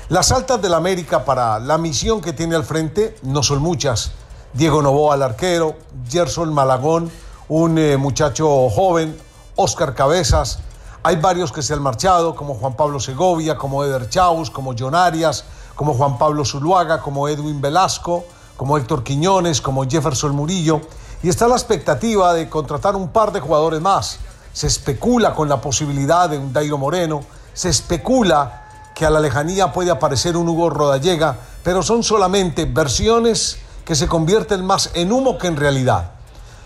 Las 0.08 0.32
altas 0.32 0.62
del 0.62 0.72
América 0.72 1.26
para 1.26 1.58
la 1.58 1.76
misión 1.76 2.22
que 2.22 2.32
tiene 2.32 2.56
al 2.56 2.64
frente 2.64 3.16
no 3.22 3.42
son 3.42 3.60
muchas. 3.60 4.12
Diego 4.54 4.80
Novoa 4.80 5.12
al 5.12 5.22
arquero, 5.22 5.76
Gerson 6.08 6.50
Malagón, 6.54 7.10
un 7.48 7.76
eh, 7.76 7.98
muchacho 7.98 8.70
joven, 8.70 9.14
Oscar 9.56 9.94
Cabezas, 9.94 10.60
hay 11.02 11.16
varios 11.16 11.52
que 11.52 11.62
se 11.62 11.74
han 11.74 11.82
marchado, 11.82 12.34
como 12.34 12.54
Juan 12.54 12.74
Pablo 12.74 13.00
Segovia, 13.00 13.58
como 13.58 13.84
Eder 13.84 14.08
Chaus, 14.08 14.50
como 14.50 14.74
John 14.78 14.94
Arias, 14.94 15.44
como 15.74 15.92
Juan 15.92 16.16
Pablo 16.16 16.42
Zuluaga, 16.44 17.02
como 17.02 17.28
Edwin 17.28 17.60
Velasco, 17.60 18.24
como 18.56 18.78
Héctor 18.78 19.04
Quiñones, 19.04 19.60
como 19.60 19.84
Jefferson 19.86 20.34
Murillo. 20.34 20.80
Y 21.22 21.28
está 21.28 21.48
la 21.48 21.54
expectativa 21.54 22.32
de 22.32 22.48
contratar 22.48 22.96
un 22.96 23.08
par 23.08 23.30
de 23.30 23.40
jugadores 23.40 23.82
más. 23.82 24.18
Se 24.54 24.66
especula 24.66 25.34
con 25.34 25.50
la 25.50 25.60
posibilidad 25.60 26.30
de 26.30 26.38
un 26.38 26.52
Dairo 26.52 26.78
Moreno, 26.78 27.20
se 27.52 27.68
especula 27.68 28.67
que 28.98 29.06
a 29.06 29.10
la 29.10 29.20
lejanía 29.20 29.72
puede 29.72 29.92
aparecer 29.92 30.36
un 30.36 30.48
Hugo 30.48 30.70
Rodallega, 30.70 31.36
pero 31.62 31.84
son 31.84 32.02
solamente 32.02 32.64
versiones 32.64 33.58
que 33.84 33.94
se 33.94 34.08
convierten 34.08 34.64
más 34.64 34.90
en 34.94 35.12
humo 35.12 35.38
que 35.38 35.46
en 35.46 35.56
realidad. 35.56 36.10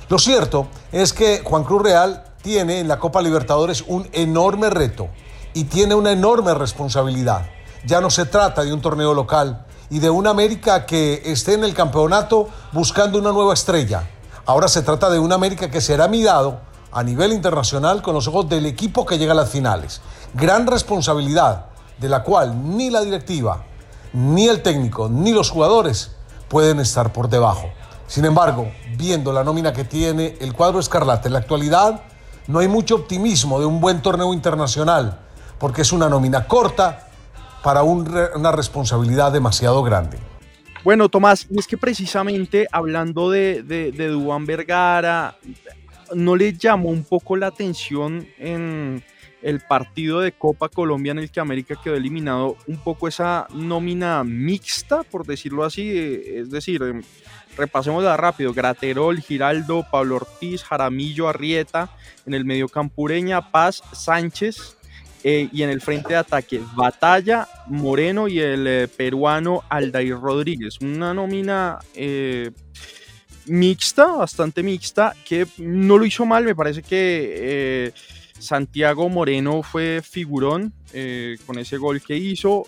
Lo 0.08 0.18
cierto 0.18 0.68
es 0.92 1.12
que 1.12 1.42
Juan 1.44 1.62
Cruz 1.62 1.82
Real 1.82 2.24
tiene 2.40 2.80
en 2.80 2.88
la 2.88 2.98
Copa 2.98 3.20
Libertadores 3.20 3.84
un 3.86 4.08
enorme 4.12 4.70
reto 4.70 5.08
y 5.52 5.64
tiene 5.64 5.94
una 5.94 6.10
enorme 6.10 6.54
responsabilidad. 6.54 7.42
Ya 7.84 8.00
no 8.00 8.08
se 8.08 8.24
trata 8.24 8.64
de 8.64 8.72
un 8.72 8.80
torneo 8.80 9.12
local 9.12 9.66
y 9.90 9.98
de 9.98 10.08
una 10.08 10.30
América 10.30 10.86
que 10.86 11.20
esté 11.26 11.52
en 11.52 11.64
el 11.64 11.74
campeonato 11.74 12.48
buscando 12.72 13.18
una 13.18 13.32
nueva 13.32 13.52
estrella. 13.52 14.08
Ahora 14.46 14.68
se 14.68 14.80
trata 14.80 15.10
de 15.10 15.18
una 15.18 15.34
América 15.34 15.70
que 15.70 15.82
será 15.82 16.08
mirado 16.08 16.60
a 16.92 17.02
nivel 17.02 17.34
internacional 17.34 18.00
con 18.00 18.14
los 18.14 18.26
ojos 18.26 18.48
del 18.48 18.64
equipo 18.64 19.04
que 19.04 19.18
llega 19.18 19.32
a 19.32 19.36
las 19.36 19.50
finales. 19.50 20.00
Gran 20.32 20.66
responsabilidad 20.66 21.72
de 21.99 22.08
la 22.08 22.22
cual 22.22 22.76
ni 22.76 22.90
la 22.90 23.02
directiva, 23.02 23.64
ni 24.12 24.49
el 24.49 24.62
técnico, 24.62 25.08
ni 25.08 25.32
los 25.32 25.50
jugadores 25.50 26.16
pueden 26.49 26.80
estar 26.80 27.12
por 27.12 27.28
debajo. 27.28 27.70
Sin 28.06 28.25
embargo, 28.25 28.70
viendo 28.96 29.32
la 29.32 29.44
nómina 29.44 29.72
que 29.72 29.84
tiene 29.84 30.37
el 30.40 30.52
cuadro 30.52 30.80
escarlata 30.80 31.28
en 31.28 31.32
la 31.32 31.38
actualidad, 31.38 32.02
no 32.46 32.58
hay 32.58 32.68
mucho 32.68 32.96
optimismo 32.96 33.58
de 33.58 33.66
un 33.66 33.80
buen 33.80 34.02
torneo 34.02 34.34
internacional, 34.34 35.20
porque 35.58 35.82
es 35.82 35.92
una 35.92 36.08
nómina 36.08 36.46
corta 36.46 37.08
para 37.62 37.82
una 37.82 38.52
responsabilidad 38.52 39.32
demasiado 39.32 39.82
grande. 39.82 40.18
Bueno, 40.84 41.08
Tomás, 41.08 41.46
es 41.56 41.66
que 41.68 41.78
precisamente 41.78 42.66
hablando 42.72 43.30
de, 43.30 43.62
de, 43.62 43.90
Vergara, 44.40 45.38
¿no 46.12 46.34
le 46.34 46.54
llamó 46.54 46.88
un 46.88 47.04
poco 47.04 47.37
la 47.37 47.46
atención 47.46 48.26
en, 48.37 49.04
el 49.42 49.61
partido 49.61 50.20
de 50.20 50.32
Copa 50.32 50.68
Colombia 50.68 51.12
en 51.12 51.18
el 51.18 51.30
que 51.30 51.40
América 51.40 51.76
quedó 51.82 51.96
eliminado, 51.96 52.56
un 52.66 52.76
poco 52.78 53.08
esa 53.08 53.46
nómina 53.52 54.22
mixta, 54.25 55.02
por 55.02 55.26
decirlo 55.26 55.64
así, 55.64 55.90
eh, 55.90 56.40
es 56.40 56.50
decir, 56.50 56.82
em, 56.82 57.02
repasemos 57.56 58.04
la 58.04 58.16
rápido, 58.16 58.54
Graterol, 58.54 59.20
Giraldo, 59.20 59.84
Pablo 59.90 60.16
Ortiz, 60.16 60.62
Jaramillo, 60.62 61.28
Arrieta, 61.28 61.90
en 62.25 62.34
el 62.34 62.44
medio 62.44 62.68
Campureña, 62.68 63.50
Paz, 63.50 63.82
Sánchez, 63.92 64.76
eh, 65.25 65.49
y 65.52 65.62
en 65.62 65.70
el 65.70 65.80
frente 65.80 66.11
de 66.11 66.16
ataque, 66.16 66.61
Batalla, 66.75 67.49
Moreno 67.66 68.26
y 68.26 68.40
el 68.40 68.66
eh, 68.66 68.88
peruano 68.88 69.62
Aldair 69.68 70.18
Rodríguez. 70.18 70.80
Una 70.80 71.14
nómina 71.14 71.78
mixta, 73.46 74.06
bastante 74.06 74.62
mixta, 74.62 75.14
que 75.25 75.46
no 75.58 75.99
lo 75.99 76.06
hizo 76.06 76.25
mal, 76.25 76.44
me 76.44 76.54
parece 76.54 76.82
que 76.82 77.92
Santiago 78.42 79.08
Moreno 79.08 79.62
fue 79.62 80.02
figurón 80.02 80.72
eh, 80.92 81.38
con 81.46 81.58
ese 81.58 81.76
gol 81.76 82.02
que 82.02 82.16
hizo. 82.16 82.64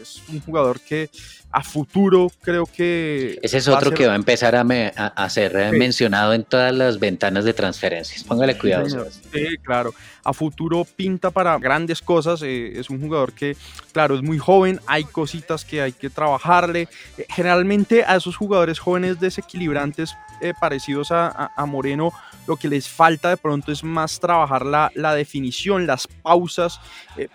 Es 0.00 0.22
un 0.28 0.40
jugador 0.40 0.80
que 0.80 1.10
a 1.50 1.62
futuro 1.64 2.30
creo 2.40 2.66
que... 2.66 3.38
Ese 3.42 3.58
es 3.58 3.66
otro 3.66 3.90
que 3.90 4.06
va 4.06 4.12
a 4.12 4.16
empezar 4.16 4.54
a, 4.54 5.28
ser 5.28 5.72
mencionado 5.72 6.34
en 6.34 6.44
todas 6.44 6.72
las 6.72 7.00
ventanas 7.00 7.44
de 7.44 7.52
transferencias. 7.52 8.22
Póngale 8.22 8.56
cuidado. 8.56 8.86
Sí, 9.10 9.56
claro. 9.62 9.92
A 10.22 10.32
futuro 10.32 10.84
pinta 10.84 11.30
para 11.30 11.58
grandes 11.58 12.00
cosas. 12.00 12.42
Eh, 12.42 12.78
es 12.78 12.88
un 12.88 13.00
jugador 13.00 13.32
que, 13.32 13.56
claro, 13.92 14.14
es 14.14 14.22
muy 14.22 14.38
joven. 14.38 14.80
Hay 14.86 15.04
cositas 15.04 15.64
que 15.64 15.82
hay 15.82 15.92
que 15.92 16.10
trabajarle. 16.10 16.88
Eh, 17.16 17.26
generalmente 17.28 18.04
a 18.04 18.16
esos 18.16 18.36
jugadores 18.36 18.78
jóvenes 18.78 19.18
desequilibrantes 19.18 20.14
parecidos 20.60 21.08
a, 21.10 21.50
Moreno, 21.66 22.12
lo 22.48 22.56
que 22.56 22.68
les 22.68 22.88
falta 22.88 23.28
de 23.28 23.36
pronto 23.36 23.70
es 23.70 23.84
más 23.84 24.18
trabajar 24.18 24.66
la, 24.66 24.90
la 24.94 25.14
definición, 25.14 25.86
las 25.86 26.08
pausas, 26.08 26.80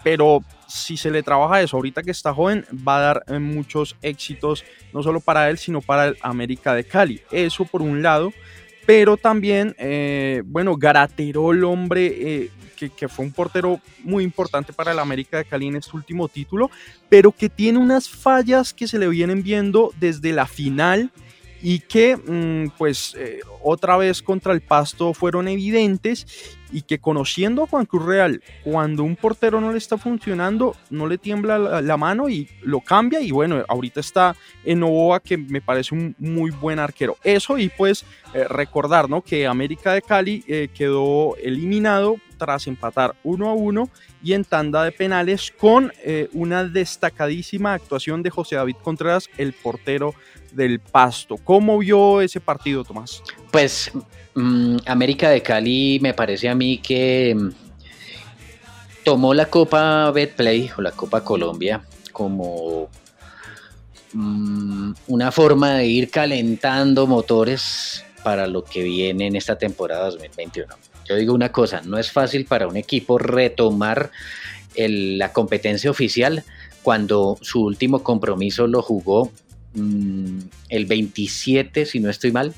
pero 0.04 0.44
si 0.74 0.98
se 0.98 1.12
le 1.12 1.22
trabaja 1.22 1.62
eso 1.62 1.78
ahorita 1.78 2.02
que 2.02 2.12
está 2.12 2.34
joven, 2.34 2.66
va 2.88 2.98
a 2.98 3.02
dar 3.02 3.24
eh, 3.28 3.38
muchos 3.38 3.96
éxitos, 4.02 4.66
no 4.92 5.04
solo 5.04 5.20
para 5.20 5.50
él, 5.50 5.60
sino 5.60 5.82
para 5.82 6.08
el 6.08 6.18
América 6.22 6.74
de 6.74 6.84
Cali. 6.84 7.22
Eso 7.32 7.66
por 7.66 7.84
un 7.84 8.02
lado, 8.02 8.34
pero 8.88 9.16
también, 9.16 9.76
eh, 9.78 10.42
bueno, 10.46 10.76
Garaterol, 10.76 11.64
hombre, 11.64 12.06
eh, 12.08 12.52
que, 12.76 12.90
que, 12.90 13.08
fue 13.08 13.24
un 13.24 13.32
portero 13.32 13.80
muy 14.00 14.24
importante 14.24 14.74
para 14.74 14.92
el 14.92 15.00
América 15.00 15.38
de 15.38 15.46
Cali 15.46 15.68
en 15.68 15.76
este 15.76 15.96
último 15.96 16.28
título, 16.28 16.72
pero 17.08 17.32
que 17.32 17.50
tiene 17.50 17.78
unas 17.78 18.10
fallas 18.10 18.74
que 18.74 18.88
se 18.88 18.98
le 18.98 19.08
vienen 19.08 19.44
viendo 19.44 19.94
desde 20.00 20.34
la 20.34 20.48
final 20.48 21.12
y 21.64 21.80
que 21.80 22.18
mm, 22.18 22.78
pues 22.78 23.16
eh, 23.18 23.40
otra 23.64 23.96
vez 23.96 24.22
contra 24.22 24.52
el 24.52 24.60
pasto 24.60 25.14
fueron 25.14 25.48
evidentes 25.48 26.58
y 26.74 26.82
que 26.82 27.00
conociendo 27.00 27.64
a 27.64 27.68
Juan 27.68 27.86
Cruz 27.86 28.06
Real, 28.06 28.44
cuando 28.64 29.04
un 29.04 29.16
portero 29.16 29.62
no 29.62 29.72
le 29.72 29.78
está 29.78 29.98
funcionando, 29.98 30.76
no 30.90 31.08
le 31.08 31.18
tiembla 31.18 31.58
la, 31.82 31.98
mano 31.98 32.28
y 32.28 32.50
lo 32.64 32.82
cambia 32.82 33.22
y 33.22 33.32
bueno, 33.32 33.64
ahorita 33.68 34.02
está 34.02 34.36
en 34.66 34.82
Novoa 34.82 35.22
que 35.22 35.38
me 35.38 35.62
parece 35.62 35.96
un 35.96 36.16
muy 36.20 36.52
buen 36.52 36.80
arquero. 36.80 37.16
Eso 37.24 37.58
y 37.58 37.70
pues 37.70 38.04
eh, 38.34 38.44
recordar 38.50 39.10
¿no? 39.10 39.22
que 39.22 39.48
América 39.48 39.94
de 39.94 40.02
Cali 40.02 40.44
eh, 40.48 40.68
quedó 40.74 41.38
eliminado 41.38 42.18
tras 42.44 42.68
empatar 42.68 43.16
uno 43.24 43.50
a 43.50 43.54
uno 43.54 43.90
y 44.22 44.34
en 44.34 44.44
tanda 44.44 44.84
de 44.84 44.92
penales 44.92 45.54
con 45.58 45.94
una 46.34 46.66
destacadísima 46.66 47.74
actuación 47.74 48.22
de 48.22 48.30
José 48.30 48.58
David 48.58 48.76
Contreras, 48.84 49.30
el 49.38 49.54
portero 49.54 50.14
del 50.52 50.80
Pasto. 50.80 51.38
¿Cómo 51.38 51.78
vio 51.78 52.20
ese 52.22 52.42
partido, 52.42 52.84
Tomás? 52.84 53.22
Pues 53.50 53.92
mm, 54.36 54.78
América 54.86 55.30
de 55.30 55.42
Cali 55.42 56.00
me 56.02 56.14
parece 56.14 56.50
a 56.50 56.56
mí 56.56 56.80
que 56.80 57.36
mm, 57.36 57.50
tomó 59.04 59.34
la 59.34 59.48
Copa 59.48 60.12
Betplay 60.12 60.70
o 60.78 60.82
la 60.82 60.92
Copa 60.92 61.24
Colombia 61.24 61.84
como 62.12 62.90
mm, 64.14 64.94
una 65.08 65.32
forma 65.32 65.76
de 65.76 65.86
ir 65.88 66.10
calentando 66.10 67.08
motores 67.08 68.04
para 68.24 68.48
lo 68.48 68.64
que 68.64 68.84
viene 68.84 69.28
en 69.28 69.36
esta 69.36 69.58
temporada 69.58 70.06
2021. 70.12 70.74
Yo 71.06 71.16
digo 71.16 71.34
una 71.34 71.52
cosa, 71.52 71.82
no 71.84 71.98
es 71.98 72.12
fácil 72.12 72.46
para 72.46 72.68
un 72.68 72.78
equipo 72.78 73.18
retomar 73.18 74.12
la 74.76 75.32
competencia 75.34 75.92
oficial 75.92 76.44
cuando 76.82 77.38
su 77.42 77.64
último 77.64 78.04
compromiso 78.04 78.68
lo 78.68 78.82
jugó 78.82 79.32
Mm, 79.74 80.40
el 80.70 80.86
27, 80.86 81.86
si 81.86 82.00
no 82.00 82.10
estoy 82.10 82.32
mal, 82.32 82.54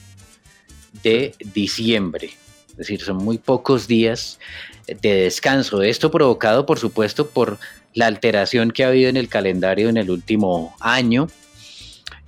de 1.04 1.34
diciembre. 1.54 2.32
Es 2.72 2.78
decir, 2.78 3.02
son 3.02 3.18
muy 3.18 3.38
pocos 3.38 3.88
días 3.88 4.40
de 4.88 5.14
descanso. 5.14 5.82
Esto 5.82 6.12
provocado, 6.12 6.66
por 6.66 6.78
supuesto, 6.78 7.30
por 7.30 7.58
la 7.94 8.08
alteración 8.08 8.72
que 8.72 8.84
ha 8.84 8.90
habido 8.90 9.10
en 9.10 9.18
el 9.18 9.30
calendario 9.30 9.88
en 9.88 9.98
el 9.98 10.10
último 10.10 10.75
año. 10.82 11.28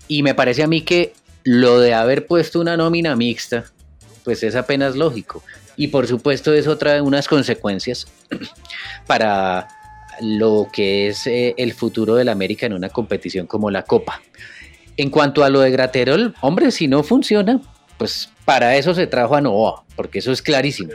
Y 0.07 0.23
me 0.23 0.33
parece 0.33 0.63
a 0.63 0.67
mí 0.67 0.81
que 0.81 1.13
lo 1.43 1.79
de 1.79 1.93
haber 1.93 2.25
puesto 2.25 2.61
una 2.61 2.77
nómina 2.77 3.15
mixta, 3.15 3.65
pues 4.23 4.41
es 4.43 4.55
apenas 4.55 4.95
lógico. 4.95 5.43
Y 5.77 5.87
por 5.87 6.07
supuesto 6.07 6.53
eso 6.53 6.77
trae 6.77 6.99
unas 6.99 7.27
consecuencias 7.27 8.07
para 9.07 9.67
lo 10.19 10.67
que 10.73 11.07
es 11.07 11.27
eh, 11.27 11.53
el 11.57 11.73
futuro 11.73 12.15
del 12.15 12.29
América 12.29 12.65
en 12.65 12.73
una 12.73 12.89
competición 12.89 13.47
como 13.47 13.69
la 13.69 13.83
Copa. 13.83 14.21
En 14.97 15.11
cuanto 15.11 15.43
a 15.43 15.49
lo 15.49 15.59
de 15.59 15.69
Graterol, 15.69 16.33
hombre, 16.41 16.71
si 16.71 16.87
no 16.87 17.03
funciona, 17.03 17.61
pues 17.97 18.29
para 18.45 18.75
eso 18.75 18.95
se 18.95 19.05
trajo 19.05 19.35
a 19.35 19.41
Novoa, 19.41 19.83
porque 19.95 20.19
eso 20.19 20.31
es 20.31 20.41
clarísimo. 20.41 20.93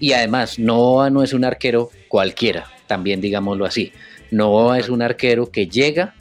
Y 0.00 0.12
además, 0.12 0.58
Novoa 0.58 1.10
no 1.10 1.22
es 1.22 1.32
un 1.32 1.44
arquero 1.44 1.90
cualquiera, 2.08 2.66
también 2.88 3.20
digámoslo 3.20 3.64
así. 3.64 3.92
Novoa 4.32 4.80
es 4.80 4.88
un 4.88 5.02
arquero 5.02 5.50
que 5.50 5.68
llega 5.68 6.14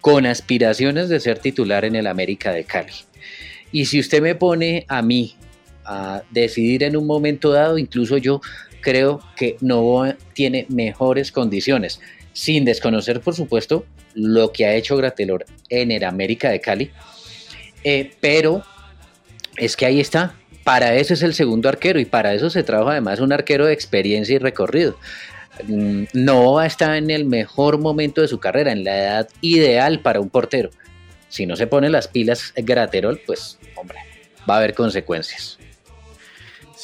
con 0.00 0.26
aspiraciones 0.26 1.08
de 1.08 1.20
ser 1.20 1.38
titular 1.38 1.84
en 1.84 1.96
el 1.96 2.06
América 2.06 2.52
de 2.52 2.64
Cali. 2.64 2.92
Y 3.72 3.86
si 3.86 4.00
usted 4.00 4.22
me 4.22 4.34
pone 4.34 4.86
a 4.88 5.02
mí 5.02 5.36
a 5.84 6.22
decidir 6.30 6.82
en 6.82 6.96
un 6.96 7.06
momento 7.06 7.50
dado, 7.50 7.78
incluso 7.78 8.16
yo 8.18 8.40
creo 8.80 9.20
que 9.36 9.56
Novoa 9.60 10.16
tiene 10.34 10.66
mejores 10.68 11.32
condiciones 11.32 12.00
sin 12.32 12.64
desconocer, 12.64 13.20
por 13.20 13.34
supuesto, 13.34 13.86
lo 14.14 14.52
que 14.52 14.66
ha 14.66 14.74
hecho 14.74 14.96
Gratelor 14.96 15.46
en 15.70 15.90
el 15.90 16.04
América 16.04 16.50
de 16.50 16.60
Cali. 16.60 16.90
Eh, 17.82 18.12
pero 18.20 18.62
es 19.56 19.76
que 19.76 19.86
ahí 19.86 20.00
está. 20.00 20.34
Para 20.64 20.94
eso 20.94 21.14
es 21.14 21.22
el 21.22 21.34
segundo 21.34 21.68
arquero 21.68 22.00
y 22.00 22.04
para 22.04 22.32
eso 22.34 22.48
se 22.50 22.62
trabaja 22.62 22.92
además 22.92 23.20
un 23.20 23.32
arquero 23.32 23.66
de 23.66 23.74
experiencia 23.74 24.34
y 24.34 24.38
recorrido. 24.38 24.98
Mm, 25.66 26.04
No 26.12 26.62
está 26.62 26.96
en 26.96 27.10
el 27.10 27.24
mejor 27.24 27.78
momento 27.78 28.20
de 28.20 28.28
su 28.28 28.40
carrera, 28.40 28.72
en 28.72 28.84
la 28.84 28.96
edad 28.98 29.28
ideal 29.40 30.00
para 30.00 30.20
un 30.20 30.30
portero. 30.30 30.70
Si 31.28 31.46
no 31.46 31.56
se 31.56 31.66
pone 31.66 31.90
las 31.90 32.08
pilas 32.08 32.52
Graterol, 32.56 33.20
pues, 33.26 33.58
hombre, 33.76 33.98
va 34.48 34.54
a 34.54 34.58
haber 34.58 34.74
consecuencias. 34.74 35.58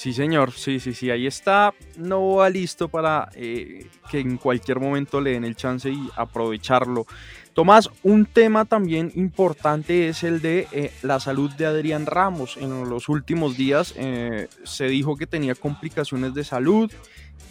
Sí, 0.01 0.15
señor, 0.15 0.53
sí, 0.53 0.81
sí, 0.81 0.95
sí, 0.95 1.11
ahí 1.11 1.27
está. 1.27 1.75
No 1.99 2.37
va 2.37 2.49
listo 2.49 2.89
para 2.89 3.29
eh, 3.35 3.87
que 4.11 4.21
en 4.21 4.39
cualquier 4.39 4.81
momento 4.81 5.21
le 5.21 5.33
den 5.33 5.45
el 5.45 5.57
chance 5.57 5.91
y 5.91 6.09
aprovecharlo. 6.17 7.05
Tomás, 7.53 7.91
un 8.03 8.25
tema 8.25 8.65
también 8.65 9.13
importante 9.15 10.09
es 10.09 10.23
el 10.25 10.41
de 10.41 10.67
eh, 10.73 10.91
la 11.03 11.21
salud 11.21 11.51
de 11.51 11.67
Adrián 11.67 12.07
Ramos. 12.07 12.57
En 12.57 12.89
los 12.89 13.11
últimos 13.11 13.59
días 13.59 13.93
eh, 13.99 14.49
se 14.65 14.87
dijo 14.87 15.19
que 15.19 15.27
tenía 15.27 15.55
complicaciones 15.55 16.33
de 16.33 16.45
salud 16.45 16.91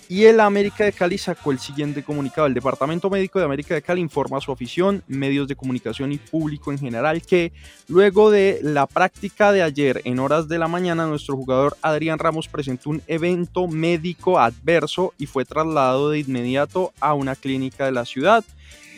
y 0.10 0.26
el 0.26 0.40
América 0.40 0.84
de 0.86 0.92
Cali 0.92 1.20
sacó 1.20 1.52
el 1.52 1.60
siguiente 1.60 2.04
comunicado. 2.04 2.48
El 2.48 2.56
Departamento 2.56 3.12
Médico 3.12 3.38
de 3.38 3.46
América 3.46 3.76
de 3.76 3.84
Cali 3.84 4.02
informa 4.02 4.40
a 4.40 4.42
su 4.42 4.52
afición, 4.52 5.04
medios 5.08 5.48
de 5.48 5.56
comunicación 5.56 6.12
y 6.12 6.18
público 6.18 6.72
en 6.72 6.80
general 6.80 7.22
que 7.22 7.54
luego 7.88 8.32
de 8.32 8.60
la 8.64 8.88
práctica 8.88 9.52
de 9.52 9.62
ayer 9.62 10.02
en 10.06 10.18
horas 10.18 10.48
de 10.48 10.58
la 10.58 10.68
mañana, 10.68 11.06
nuestro 11.06 11.36
jugador 11.36 11.78
Adrián 11.84 12.18
Ramos 12.18 12.48
presentó 12.48 12.90
un 12.90 13.04
evento 13.06 13.68
médico 13.68 14.40
adverso 14.40 15.14
y 15.20 15.28
fue 15.28 15.46
trasladado 15.46 16.10
de 16.10 16.18
inmediato 16.18 16.92
a 17.00 17.14
una 17.14 17.36
clínica 17.36 17.86
de 17.86 17.92
la 17.92 18.04
ciudad. 18.04 18.44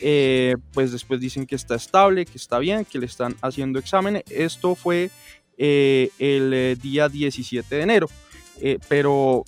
Eh, 0.01 0.55
pues 0.71 0.93
después 0.93 1.19
dicen 1.19 1.45
que 1.45 1.55
está 1.55 1.75
estable, 1.75 2.25
que 2.25 2.37
está 2.37 2.57
bien, 2.57 2.85
que 2.85 2.99
le 2.99 3.05
están 3.05 3.35
haciendo 3.41 3.79
exámenes. 3.79 4.23
Esto 4.29 4.75
fue 4.75 5.11
eh, 5.57 6.09
el 6.19 6.53
eh, 6.53 6.77
día 6.81 7.09
17 7.09 7.75
de 7.75 7.81
enero. 7.81 8.09
Pero 8.87 9.43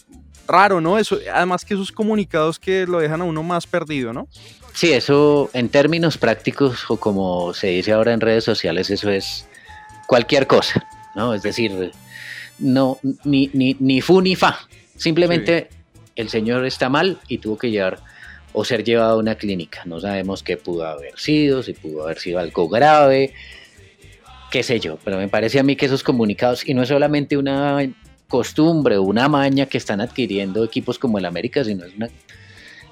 raro, 0.47 0.81
¿no? 0.81 0.97
Eso, 0.97 1.17
además 1.33 1.65
que 1.65 1.73
esos 1.73 1.91
comunicados 1.91 2.59
que 2.59 2.85
lo 2.85 2.99
dejan 2.99 3.21
a 3.21 3.25
uno 3.25 3.43
más 3.43 3.67
perdido, 3.67 4.13
¿no? 4.13 4.27
Sí, 4.73 4.91
eso 4.91 5.49
en 5.53 5.69
términos 5.69 6.17
prácticos 6.17 6.85
o 6.89 6.97
como 6.97 7.53
se 7.53 7.67
dice 7.67 7.91
ahora 7.91 8.13
en 8.13 8.21
redes 8.21 8.43
sociales, 8.43 8.89
eso 8.89 9.09
es 9.09 9.47
cualquier 10.07 10.47
cosa, 10.47 10.85
¿no? 11.15 11.33
Es 11.33 11.43
decir, 11.43 11.91
no, 12.59 12.97
ni, 13.23 13.49
ni, 13.53 13.75
ni 13.79 14.01
fu 14.01 14.21
ni 14.21 14.35
fa. 14.35 14.59
Simplemente 14.95 15.69
el 16.15 16.29
señor 16.29 16.65
está 16.65 16.89
mal 16.89 17.19
y 17.27 17.39
tuvo 17.39 17.57
que 17.57 17.71
llevar 17.71 17.99
o 18.53 18.63
ser 18.63 18.83
llevado 18.83 19.13
a 19.13 19.17
una 19.17 19.35
clínica. 19.35 19.81
No 19.85 19.99
sabemos 19.99 20.43
qué 20.43 20.57
pudo 20.57 20.85
haber 20.85 21.19
sido, 21.19 21.63
si 21.63 21.73
pudo 21.73 22.03
haber 22.03 22.19
sido 22.19 22.39
algo 22.39 22.69
grave, 22.69 23.33
qué 24.51 24.63
sé 24.63 24.79
yo. 24.79 24.97
Pero 25.03 25.17
me 25.17 25.27
parece 25.27 25.59
a 25.59 25.63
mí 25.63 25.75
que 25.75 25.87
esos 25.87 26.03
comunicados, 26.03 26.67
y 26.67 26.73
no 26.73 26.83
es 26.83 26.89
solamente 26.89 27.35
una 27.37 27.81
costumbre 28.37 28.97
o 28.97 29.03
una 29.03 29.27
maña 29.29 29.67
que 29.67 29.77
están 29.77 30.01
adquiriendo 30.01 30.63
equipos 30.63 30.97
como 30.97 31.19
el 31.19 31.25
América, 31.25 31.63
sino 31.63 31.85
es 31.85 31.93
una 31.95 32.09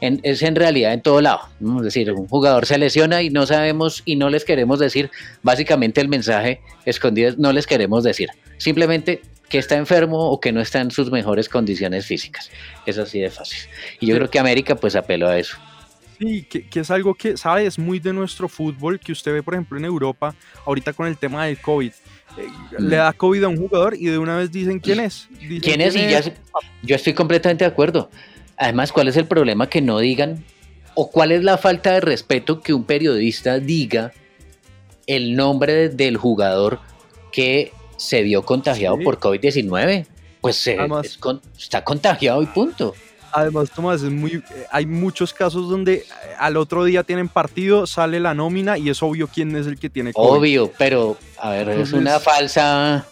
en- 0.01 0.19
es 0.21 0.41
en 0.43 0.55
realidad 0.55 0.93
en 0.93 1.01
todo 1.01 1.19
lado. 1.19 1.41
¿no? 1.59 1.77
Es 1.79 1.85
decir, 1.85 2.11
un 2.11 2.27
jugador 2.27 2.67
se 2.67 2.77
lesiona 2.77 3.23
y 3.23 3.29
no 3.31 3.47
sabemos 3.47 4.03
y 4.05 4.15
no 4.17 4.29
les 4.29 4.45
queremos 4.45 4.77
decir, 4.77 5.09
básicamente 5.41 5.99
el 5.99 6.09
mensaje 6.09 6.61
escondido 6.85 7.29
es 7.29 7.37
no 7.39 7.51
les 7.53 7.65
queremos 7.65 8.03
decir. 8.03 8.29
Simplemente 8.57 9.21
que 9.49 9.57
está 9.57 9.75
enfermo 9.77 10.29
o 10.29 10.39
que 10.39 10.51
no 10.51 10.61
está 10.61 10.79
en 10.79 10.91
sus 10.91 11.09
mejores 11.11 11.49
condiciones 11.49 12.05
físicas. 12.05 12.51
Es 12.85 12.97
así 12.99 13.19
de 13.19 13.31
fácil. 13.31 13.59
Y 13.99 14.05
yo 14.07 14.15
creo 14.15 14.29
que 14.29 14.37
América 14.39 14.75
pues 14.75 14.95
apeló 14.95 15.27
a 15.27 15.37
eso. 15.39 15.57
Sí, 16.19 16.43
que, 16.49 16.67
que 16.67 16.79
es 16.81 16.91
algo 16.91 17.15
que, 17.15 17.35
¿sabe? 17.35 17.65
Es 17.65 17.79
muy 17.79 17.99
de 17.99 18.13
nuestro 18.13 18.47
fútbol, 18.47 18.99
que 18.99 19.11
usted 19.11 19.33
ve, 19.33 19.41
por 19.41 19.55
ejemplo, 19.55 19.77
en 19.79 19.85
Europa, 19.85 20.35
ahorita 20.67 20.93
con 20.93 21.07
el 21.07 21.17
tema 21.17 21.45
del 21.47 21.57
COVID. 21.57 21.91
Eh, 22.37 22.47
Le 22.79 22.95
da 22.97 23.13
COVID 23.13 23.43
a 23.43 23.47
un 23.47 23.57
jugador 23.57 23.95
y 23.95 24.05
de 24.05 24.17
una 24.17 24.37
vez 24.37 24.51
dicen 24.51 24.79
quién 24.79 24.99
es. 24.99 25.27
Dicen 25.39 25.59
¿Quién 25.59 25.81
es? 25.81 25.95
Y 25.95 26.09
ya 26.09 26.21
se- 26.23 26.33
yo 26.83 26.95
estoy 26.95 27.13
completamente 27.13 27.63
de 27.63 27.69
acuerdo. 27.71 28.09
Además, 28.57 28.91
¿cuál 28.91 29.07
es 29.07 29.17
el 29.17 29.25
problema 29.25 29.67
que 29.69 29.81
no 29.81 29.99
digan 29.99 30.43
o 30.95 31.09
cuál 31.09 31.31
es 31.31 31.43
la 31.43 31.57
falta 31.57 31.93
de 31.93 32.01
respeto 32.01 32.61
que 32.61 32.73
un 32.73 32.83
periodista 32.83 33.59
diga 33.59 34.11
el 35.07 35.35
nombre 35.35 35.89
del 35.89 36.17
jugador 36.17 36.79
que 37.31 37.71
se 37.97 38.21
vio 38.23 38.43
contagiado 38.43 38.97
Sí. 38.97 39.03
por 39.03 39.19
COVID-19? 39.19 40.05
Pues 40.41 40.55
se- 40.55 40.77
es 41.03 41.17
con- 41.17 41.41
está 41.57 41.83
contagiado 41.83 42.41
y 42.41 42.45
punto. 42.47 42.93
Además, 43.33 43.69
Tomás, 43.71 44.01
es 44.01 44.11
muy, 44.11 44.35
eh, 44.35 44.43
hay 44.71 44.85
muchos 44.85 45.33
casos 45.33 45.69
donde 45.69 45.93
eh, 45.93 46.05
al 46.39 46.57
otro 46.57 46.83
día 46.83 47.03
tienen 47.03 47.27
partido, 47.27 47.87
sale 47.87 48.19
la 48.19 48.33
nómina 48.33 48.77
y 48.77 48.89
es 48.89 49.01
obvio 49.01 49.27
quién 49.27 49.55
es 49.55 49.67
el 49.67 49.79
que 49.79 49.89
tiene 49.89 50.13
COVID. 50.13 50.39
Obvio, 50.39 50.71
pero 50.77 51.17
a 51.37 51.51
ver, 51.51 51.69
es 51.69 51.93
una 51.93 52.19
falsa 52.19 53.05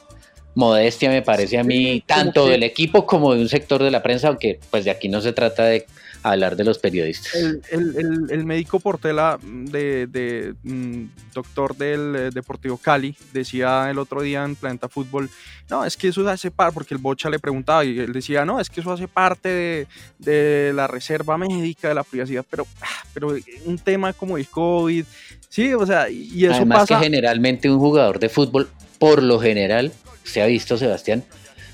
modestia, 0.56 1.10
me 1.10 1.22
parece 1.22 1.58
a 1.58 1.64
mí, 1.64 2.04
tanto 2.06 2.48
del 2.48 2.64
equipo 2.64 3.06
como 3.06 3.34
de 3.34 3.42
un 3.42 3.50
sector 3.50 3.82
de 3.82 3.92
la 3.92 4.04
prensa, 4.04 4.28
aunque 4.28 4.60
pues 4.70 4.86
de 4.86 4.92
aquí 4.92 5.08
no 5.08 5.22
se 5.22 5.34
trata 5.34 5.64
de 5.64 5.86
hablar 6.24 6.56
de 6.56 6.64
los 6.66 6.80
periodistas. 6.80 7.34
El, 7.36 7.62
el- 7.72 7.96
el- 7.98 8.28
el 8.32 8.46
médico 8.46 8.80
Portela, 8.80 9.40
de, 9.42 10.08
de, 10.08 10.54
mm, 10.64 11.04
doctor 11.34 11.76
del 11.78 12.16
eh, 12.16 12.30
Deportivo 12.34 12.78
Cali, 12.78 13.16
decía 13.34 13.90
el 13.90 13.98
otro 14.00 14.22
día 14.22 14.44
en 14.44 14.56
Planeta 14.56 14.90
Fútbol, 14.90 15.30
no, 15.70 15.86
es 15.86 15.96
que 15.96 16.10
eso 16.10 16.28
hace 16.28 16.52
parte, 16.52 16.74
porque 16.74 16.94
el 16.94 17.00
Bocha 17.00 17.30
le 17.30 17.40
preguntaba 17.40 17.86
y 17.86 18.00
él 18.00 18.12
decía, 18.12 18.44
no, 18.46 18.60
es 18.60 18.70
que 18.70 18.82
eso 18.82 18.92
hace 18.92 19.08
parte 19.08 19.50
de, 19.50 19.88
de 20.18 20.74
la 20.74 20.88
reserva 20.88 21.38
médica, 21.38 21.88
de 21.90 21.96
la 21.96 22.04
privacidad, 22.04 22.46
pero, 22.50 22.66
ah, 22.82 23.04
pero 23.14 23.36
un 23.66 23.78
tema 23.78 24.12
como 24.14 24.38
el 24.38 24.48
COVID, 24.48 25.06
sí, 25.48 25.74
o 25.74 25.86
sea, 25.86 26.10
y 26.10 26.44
eso 26.46 26.56
Además 26.56 26.80
pasa... 26.82 26.98
que 26.98 27.04
generalmente 27.06 27.70
un 27.70 27.80
jugador 27.80 28.20
de 28.20 28.30
fútbol, 28.30 28.70
por 28.98 29.24
lo 29.24 29.40
general, 29.40 29.94
se 30.24 30.42
ha 30.42 30.46
visto 30.48 30.78
Sebastián, 30.78 31.24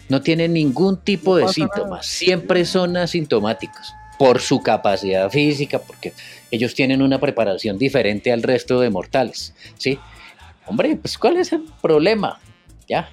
no 0.08 0.22
tiene 0.22 0.48
ningún 0.48 0.98
tipo 1.02 1.40
No 1.40 1.48
de 1.48 1.54
síntomas, 1.54 1.90
nada. 1.90 2.04
siempre 2.04 2.64
son 2.66 2.96
asintomáticos 2.96 3.92
por 4.18 4.40
su 4.40 4.62
capacidad 4.62 5.30
física, 5.30 5.80
porque 5.80 6.14
ellos 6.52 6.74
tienen 6.74 7.02
una 7.02 7.20
preparación 7.20 7.78
diferente 7.78 8.32
al 8.32 8.44
resto 8.44 8.80
de 8.80 8.90
mortales, 8.90 9.54
¿sí? 9.78 10.00
Hombre, 10.66 10.96
pues 10.96 11.18
¿cuál 11.18 11.38
es 11.38 11.52
el 11.54 11.64
problema? 11.82 12.40
Ya, 12.88 13.10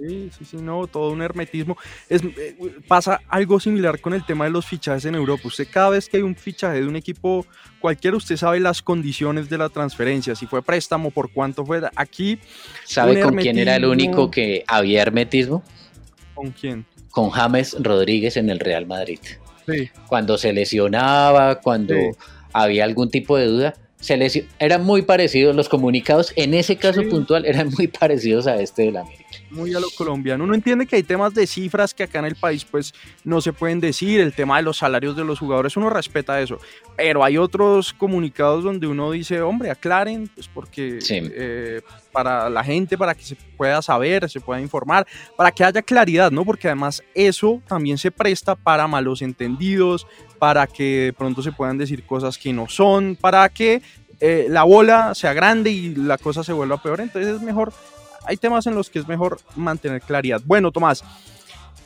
Sí, 0.00 0.30
sí, 0.36 0.44
sí, 0.46 0.56
no, 0.56 0.86
todo 0.86 1.10
un 1.10 1.20
hermetismo. 1.20 1.76
Es, 2.08 2.22
eh, 2.24 2.56
pasa 2.88 3.20
algo 3.28 3.60
similar 3.60 4.00
con 4.00 4.14
el 4.14 4.24
tema 4.24 4.46
de 4.46 4.50
los 4.50 4.64
fichajes 4.64 5.04
en 5.04 5.14
Europa. 5.14 5.42
Usted 5.44 5.68
cada 5.70 5.90
vez 5.90 6.08
que 6.08 6.16
hay 6.16 6.22
un 6.22 6.34
fichaje 6.34 6.80
de 6.80 6.86
un 6.86 6.96
equipo 6.96 7.44
cualquiera, 7.80 8.16
usted 8.16 8.38
sabe 8.38 8.60
las 8.60 8.80
condiciones 8.80 9.50
de 9.50 9.58
la 9.58 9.68
transferencia, 9.68 10.34
si 10.34 10.46
fue 10.46 10.62
préstamo, 10.62 11.10
por 11.10 11.30
cuánto 11.30 11.66
fue. 11.66 11.82
Aquí, 11.96 12.38
¿sabe 12.84 13.20
con 13.20 13.36
quién 13.36 13.58
era 13.58 13.76
el 13.76 13.84
único 13.84 14.30
que 14.30 14.64
había 14.66 15.02
hermetismo? 15.02 15.62
¿con 16.34 16.50
quién? 16.52 16.86
Con 17.10 17.28
James 17.28 17.76
Rodríguez 17.78 18.38
en 18.38 18.48
el 18.48 18.60
Real 18.60 18.86
Madrid. 18.86 19.18
Sí, 19.72 19.90
cuando 20.06 20.36
se 20.38 20.52
lesionaba, 20.52 21.56
cuando 21.60 21.94
Sí. 21.94 22.10
había 22.52 22.84
algún 22.84 23.10
tipo 23.10 23.36
de 23.36 23.46
duda, 23.46 23.74
se 24.00 24.16
lesio- 24.16 24.46
eran 24.58 24.84
muy 24.84 25.02
parecidos 25.02 25.54
los 25.54 25.68
comunicados, 25.68 26.32
en 26.36 26.54
ese 26.54 26.76
caso 26.76 27.02
Sí. 27.02 27.08
puntual 27.08 27.44
eran 27.46 27.68
muy 27.76 27.86
parecidos 28.00 28.46
a 28.46 28.56
este 28.56 28.82
de 28.82 28.92
la 28.92 29.00
América. 29.02 29.19
Muy 29.50 29.74
a 29.74 29.80
lo 29.80 29.88
colombiano. 29.96 30.44
Uno 30.44 30.54
entiende 30.54 30.86
que 30.86 30.96
hay 30.96 31.02
temas 31.02 31.34
de 31.34 31.46
cifras 31.46 31.92
que 31.94 32.04
acá 32.04 32.18
en 32.20 32.24
el 32.26 32.36
país 32.36 32.64
pues 32.64 32.92
no 33.24 33.40
se 33.40 33.52
pueden 33.52 33.80
decir, 33.80 34.20
el 34.20 34.32
tema 34.32 34.56
de 34.58 34.62
los 34.62 34.78
salarios 34.78 35.16
de 35.16 35.24
los 35.24 35.38
jugadores, 35.38 35.76
uno 35.76 35.90
respeta 35.90 36.40
eso, 36.40 36.58
pero 36.96 37.24
hay 37.24 37.38
otros 37.38 37.92
comunicados 37.92 38.64
donde 38.64 38.86
uno 38.86 39.10
dice, 39.10 39.40
hombre, 39.42 39.70
aclaren, 39.70 40.28
pues 40.34 40.48
porque 40.48 41.00
Sí. 41.00 41.20
eh, 41.22 41.80
para 42.12 42.50
la 42.50 42.64
gente, 42.64 42.98
para 42.98 43.14
que 43.14 43.22
se 43.22 43.36
pueda 43.56 43.80
saber, 43.82 44.28
se 44.28 44.40
pueda 44.40 44.60
informar, 44.60 45.06
para 45.36 45.50
que 45.52 45.64
haya 45.64 45.82
claridad, 45.82 46.30
¿no? 46.30 46.44
Porque 46.44 46.68
además 46.68 47.02
eso 47.14 47.62
también 47.68 47.98
se 47.98 48.10
presta 48.10 48.54
para 48.56 48.86
malos 48.88 49.22
entendidos, 49.22 50.06
para 50.38 50.66
que 50.66 51.06
de 51.06 51.12
pronto 51.12 51.42
se 51.42 51.52
puedan 51.52 51.78
decir 51.78 52.04
cosas 52.04 52.38
que 52.38 52.52
no 52.52 52.68
son, 52.68 53.16
para 53.20 53.48
que 53.48 53.82
eh, 54.20 54.46
la 54.50 54.64
bola 54.64 55.14
sea 55.14 55.32
grande 55.32 55.70
y 55.70 55.94
la 55.94 56.18
cosa 56.18 56.44
se 56.44 56.52
vuelva 56.52 56.82
peor, 56.82 57.00
entonces 57.00 57.36
es 57.36 57.40
mejor 57.42 57.72
hay 58.24 58.36
temas 58.36 58.66
en 58.66 58.74
los 58.74 58.90
que 58.90 58.98
es 58.98 59.08
mejor 59.08 59.40
mantener 59.56 60.02
claridad. 60.02 60.40
Bueno, 60.44 60.70
Tomás, 60.70 61.04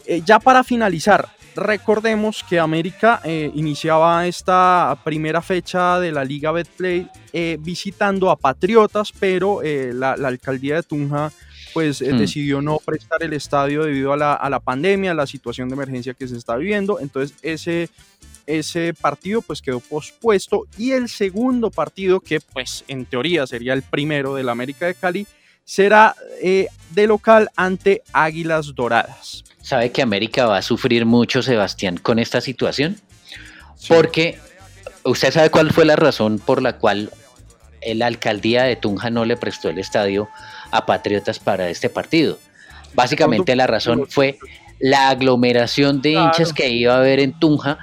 eh, 0.07 0.23
ya 0.25 0.39
para 0.39 0.65
finalizar, 0.65 1.29
recordemos 1.57 2.45
que 2.49 2.59
América 2.59 3.21
eh, 3.25 3.51
iniciaba 3.55 4.27
esta 4.27 4.99
primera 5.05 5.41
fecha 5.41 6.01
de 6.01 6.13
la 6.13 6.25
Liga 6.25 6.53
Betplay 6.53 7.09
eh, 7.33 7.57
visitando 7.61 8.31
a 8.31 8.37
Patriotas, 8.37 9.13
pero 9.19 9.63
eh, 9.63 9.93
la, 9.95 10.17
la 10.17 10.29
alcaldía 10.29 10.77
de 10.77 10.83
Tunja 10.83 11.33
pues 11.75 12.01
Hmm. 12.01 12.17
decidió 12.19 12.63
no 12.63 12.79
prestar 12.79 13.23
el 13.25 13.33
estadio 13.33 13.83
debido 13.83 14.13
a 14.13 14.17
la, 14.17 14.35
a 14.35 14.49
la 14.49 14.61
pandemia, 14.61 15.11
a 15.11 15.15
la 15.15 15.27
situación 15.27 15.69
de 15.69 15.75
emergencia 15.75 16.15
que 16.15 16.29
se 16.29 16.37
está 16.37 16.57
viviendo. 16.57 17.01
Entonces 17.01 17.37
ese, 17.43 17.91
ese 18.47 18.95
partido 18.95 19.43
pues 19.43 19.61
quedó 19.61 19.81
pospuesto 19.81 20.67
y 20.79 20.93
el 20.93 21.09
segundo 21.09 21.73
partido 21.73 22.21
que 22.21 22.41
pues 22.41 22.85
en 22.87 23.05
teoría 23.07 23.47
sería 23.47 23.73
el 23.73 23.83
primero 23.83 24.37
del 24.37 24.49
América 24.51 24.87
de 24.87 24.95
Cali 24.95 25.27
será 25.65 26.15
eh, 26.43 26.69
de 26.91 27.07
local 27.07 27.51
ante 27.57 28.03
Águilas 28.13 28.75
Doradas. 28.75 29.45
¿Sabe 29.63 29.91
que 29.93 30.03
América 30.03 30.47
va 30.47 30.59
a 30.59 30.63
sufrir 30.63 31.07
mucho, 31.07 31.43
Sebastián, 31.43 31.97
con 31.97 32.19
esta 32.19 32.41
situación? 32.41 32.97
Porque 33.89 34.39
usted 35.05 35.33
sabe 35.33 35.51
cuál 35.51 35.73
fue 35.73 35.85
la 35.85 35.97
razón 35.97 36.39
por 36.39 36.61
la 36.63 36.75
cual 36.77 37.11
la 37.87 38.07
alcaldía 38.07 38.65
de 38.65 38.77
Tunja 38.77 39.11
no 39.11 39.25
le 39.25 39.37
prestó 39.37 39.69
el 39.69 39.79
estadio 39.79 40.29
a 40.71 40.87
Patriotas 40.87 41.39
para 41.39 41.69
este 41.69 41.89
partido. 41.91 42.39
Básicamente 42.95 43.57
la 43.57 43.67
razón 43.67 44.07
fue 44.09 44.39
la 44.79 45.09
aglomeración 45.11 46.01
de 46.03 46.13
Claro. 46.13 46.27
hinchas 46.27 46.53
que 46.53 46.69
iba 46.71 46.95
a 46.95 46.99
haber 46.99 47.21
en 47.21 47.39
Tunja, 47.39 47.79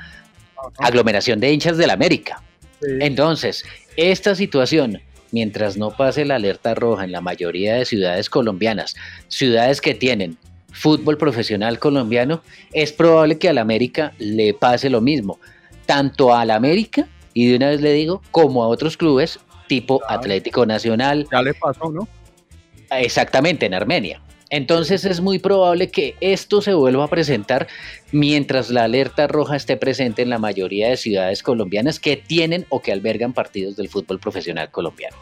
aglomeración 0.78 1.40
de 1.40 1.52
hinchas 1.52 1.78
del 1.78 1.90
América. 1.90 2.42
Sí. 2.82 2.88
Entonces, 3.00 3.64
esta 3.96 4.36
situación, 4.36 5.02
mientras 5.32 5.78
no 5.78 5.92
pase 5.92 6.26
la 6.26 6.36
alerta 6.36 6.74
roja 6.76 7.04
en 7.04 7.12
la 7.12 7.22
mayoría 7.22 7.76
de 7.76 7.86
ciudades 7.86 8.30
colombianas, 8.30 8.96
ciudades 9.28 9.82
que 9.82 9.94
tienen 9.94 10.38
fútbol 10.72 11.18
profesional 11.18 11.80
colombiano, 11.80 12.42
es 12.74 12.92
probable 12.92 13.38
que 13.38 13.50
al 13.50 13.58
América 13.58 14.14
le 14.20 14.54
pase 14.54 14.90
lo 14.90 15.02
mismo, 15.02 15.40
tanto 15.86 16.34
al 16.34 16.52
América, 16.52 17.08
y 17.34 17.48
de 17.48 17.58
una 17.58 17.70
vez 17.70 17.82
le 17.82 17.94
digo, 17.94 18.22
como 18.32 18.64
a 18.64 18.68
otros 18.68 18.98
clubes 18.98 19.40
tipo. 19.68 20.02
Atlético 20.08 20.66
Nacional, 20.66 21.28
Ya 21.32 21.42
le 21.42 21.54
pasó, 21.54 21.90
¿no? 21.92 22.08
exactamente 22.92 23.66
en 23.66 23.74
Armenia. 23.74 24.22
Entonces 24.52 25.06
es 25.06 25.22
muy 25.22 25.40
probable 25.40 25.90
que 25.90 26.16
esto 26.20 26.62
se 26.62 26.74
vuelva 26.74 27.06
a 27.06 27.08
presentar 27.08 27.68
mientras 28.12 28.70
la 28.70 28.84
alerta 28.84 29.26
roja 29.26 29.56
esté 29.56 29.78
presente 29.78 30.22
en 30.22 30.30
la 30.30 30.40
mayoría 30.40 30.90
de 30.90 30.98
ciudades 30.98 31.42
colombianas 31.42 32.02
que 32.02 32.18
tienen 32.18 32.66
o 32.68 32.82
que 32.82 32.92
albergan 32.92 33.32
partidos 33.32 33.78
del 33.78 33.88
fútbol 33.88 34.20
profesional 34.20 34.70
colombiano. 34.70 35.16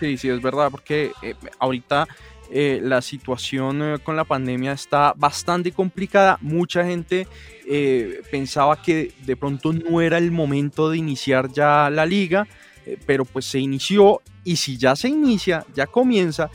Sí, 0.00 0.16
sí, 0.16 0.30
es 0.30 0.40
verdad, 0.40 0.70
porque 0.70 1.12
eh, 1.22 1.34
ahorita 1.58 2.08
eh, 2.50 2.80
la 2.82 3.02
situación 3.02 3.82
eh, 3.82 3.98
con 4.02 4.16
la 4.16 4.24
pandemia 4.24 4.72
está 4.72 5.12
bastante 5.14 5.70
complicada. 5.70 6.38
Mucha 6.40 6.84
gente 6.84 7.28
pensaba 8.30 8.80
que 8.80 9.12
de 9.26 9.36
pronto 9.36 9.72
no 9.72 10.00
era 10.00 10.18
el 10.18 10.30
momento 10.30 10.88
de 10.88 10.98
iniciar 10.98 11.52
ya 11.52 11.90
la 11.90 12.06
liga, 12.06 12.46
pero 13.04 13.24
pues 13.24 13.44
se 13.44 13.58
inició 13.58 14.22
y 14.44 14.54
si 14.54 14.76
ya 14.78 14.94
se 14.94 15.08
inicia, 15.08 15.66
ya 15.74 15.88
comienza 15.88 16.48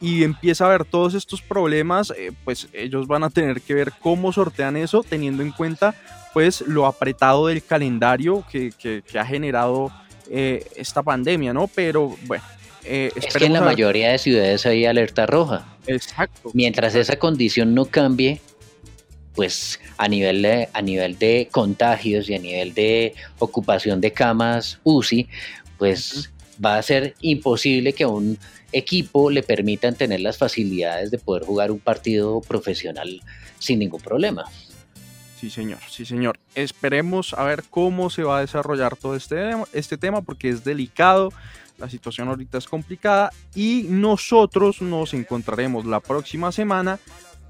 y 0.00 0.24
empieza 0.24 0.64
a 0.64 0.68
haber 0.68 0.84
todos 0.84 1.14
estos 1.14 1.40
problemas, 1.42 2.12
eh, 2.16 2.32
pues 2.44 2.68
ellos 2.72 3.06
van 3.06 3.24
a 3.24 3.30
tener 3.30 3.60
que 3.62 3.74
ver 3.74 3.92
cómo 4.00 4.32
sortean 4.32 4.76
eso, 4.76 5.02
teniendo 5.02 5.42
en 5.42 5.52
cuenta 5.52 5.94
pues 6.34 6.60
lo 6.60 6.84
apretado 6.86 7.46
del 7.46 7.64
calendario 7.64 8.44
que, 8.52 8.70
que- 8.78 9.02
que 9.02 9.18
ha 9.18 9.24
generado 9.24 9.90
eh, 10.30 10.66
esta 10.76 11.02
pandemia, 11.02 11.54
¿no? 11.54 11.66
Pero 11.68 12.14
bueno. 12.26 12.44
eh, 12.84 13.10
Es 13.16 13.34
que 13.34 13.46
en 13.46 13.54
la 13.54 13.60
ver. 13.60 13.70
mayoría 13.70 14.10
de 14.10 14.18
ciudades 14.18 14.66
hay 14.66 14.84
alerta 14.84 15.24
roja. 15.24 15.64
Exacto. 15.86 16.50
Mientras 16.52 16.94
esa 16.94 17.16
condición 17.18 17.74
no 17.74 17.86
cambie, 17.86 18.40
pues 19.34 19.80
a 19.98 20.08
nivel 20.08 20.42
de, 20.42 20.68
a 20.72 20.82
nivel 20.82 21.18
de 21.18 21.48
contagios 21.50 22.28
y 22.28 22.34
a 22.34 22.38
nivel 22.38 22.74
de 22.74 23.14
ocupación 23.38 24.00
de 24.00 24.12
camas 24.12 24.78
UCI, 24.82 25.28
pues 25.78 26.32
va 26.64 26.78
a 26.78 26.82
ser 26.82 27.14
imposible 27.20 27.92
que 27.92 28.04
a 28.04 28.08
un 28.08 28.38
equipo 28.72 29.30
le 29.30 29.42
permitan 29.42 29.94
tener 29.94 30.20
las 30.20 30.38
facilidades 30.38 31.10
de 31.10 31.18
poder 31.18 31.44
jugar 31.44 31.70
un 31.70 31.78
partido 31.78 32.40
profesional 32.40 33.20
sin 33.58 33.78
ningún 33.78 34.00
problema. 34.00 34.44
Sí, 35.40 35.50
señor, 35.50 35.78
sí, 35.88 36.06
señor. 36.06 36.38
Esperemos 36.54 37.34
a 37.34 37.44
ver 37.44 37.64
cómo 37.68 38.08
se 38.08 38.22
va 38.22 38.38
a 38.38 38.40
desarrollar 38.40 38.96
todo 38.96 39.14
este, 39.14 39.50
este 39.72 39.98
tema 39.98 40.22
porque 40.22 40.48
es 40.48 40.64
delicado, 40.64 41.30
la 41.78 41.90
situación 41.90 42.28
ahorita 42.28 42.56
es 42.56 42.66
complicada 42.66 43.30
y 43.54 43.86
nosotros 43.88 44.80
nos 44.80 45.12
encontraremos 45.12 45.84
la 45.84 46.00
próxima 46.00 46.52
semana 46.52 46.98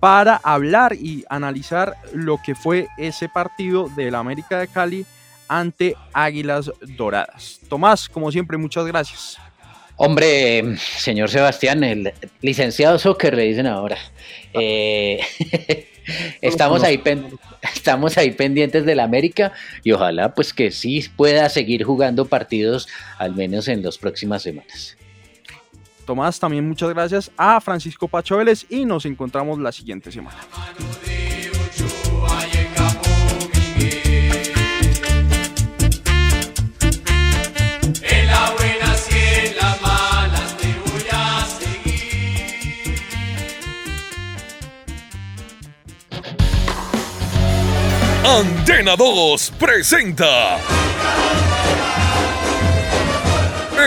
para 0.00 0.36
hablar 0.36 0.94
y 0.94 1.24
analizar 1.30 1.96
lo 2.12 2.40
que 2.44 2.54
fue 2.54 2.88
ese 2.98 3.28
partido 3.28 3.88
del 3.96 4.16
América 4.16 4.58
de 4.58 4.68
Cali 4.68 5.06
ante 5.48 5.96
Águilas 6.12 6.70
Doradas. 6.80 7.60
Tomás, 7.68 8.08
como 8.08 8.30
siempre, 8.32 8.56
muchas 8.56 8.86
gracias. 8.86 9.38
Hombre, 9.96 10.76
señor 10.78 11.30
Sebastián, 11.30 11.82
el 11.82 12.12
licenciado 12.42 12.98
soccer 12.98 13.34
le 13.34 13.44
dicen 13.44 13.66
ahora. 13.66 13.96
Eh, 14.52 15.20
estamos, 16.42 16.82
ahí 16.82 16.98
pen- 16.98 17.28
estamos 17.74 18.18
ahí 18.18 18.30
pendientes 18.32 18.84
del 18.84 19.00
América 19.00 19.52
y 19.82 19.92
ojalá 19.92 20.34
pues 20.34 20.52
que 20.52 20.70
sí 20.70 21.08
pueda 21.16 21.48
seguir 21.48 21.84
jugando 21.84 22.26
partidos 22.26 22.88
al 23.18 23.34
menos 23.34 23.68
en 23.68 23.82
las 23.82 23.96
próximas 23.96 24.42
semanas. 24.42 24.96
Tomás, 26.04 26.38
también 26.38 26.68
muchas 26.68 26.90
gracias 26.90 27.30
a 27.36 27.60
Francisco 27.60 28.06
Pacho 28.06 28.36
Vélez 28.36 28.66
y 28.68 28.84
nos 28.84 29.06
encontramos 29.06 29.58
la 29.58 29.72
siguiente 29.72 30.12
semana. 30.12 30.36
Antena 48.26 48.96
2 48.96 49.52
presenta 49.56 50.58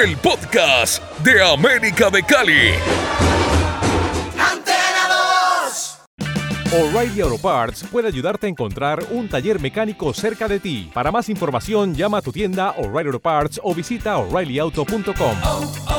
el 0.01 0.15
podcast 0.15 1.03
de 1.19 1.43
América 1.43 2.09
de 2.09 2.23
Cali. 2.23 2.69
O'Reilly 6.71 7.19
Auto 7.19 7.37
Parts 7.37 7.83
puede 7.91 8.07
ayudarte 8.07 8.47
a 8.47 8.49
encontrar 8.49 9.03
un 9.11 9.27
taller 9.27 9.59
mecánico 9.59 10.13
cerca 10.13 10.47
de 10.47 10.61
ti. 10.61 10.89
Para 10.93 11.11
más 11.11 11.27
información, 11.27 11.93
llama 11.93 12.19
a 12.19 12.21
tu 12.21 12.31
tienda 12.31 12.71
O'Reilly 12.77 13.07
Auto 13.07 13.19
Parts 13.19 13.59
o 13.61 13.75
visita 13.75 14.17
oreillyauto.com. 14.19 15.98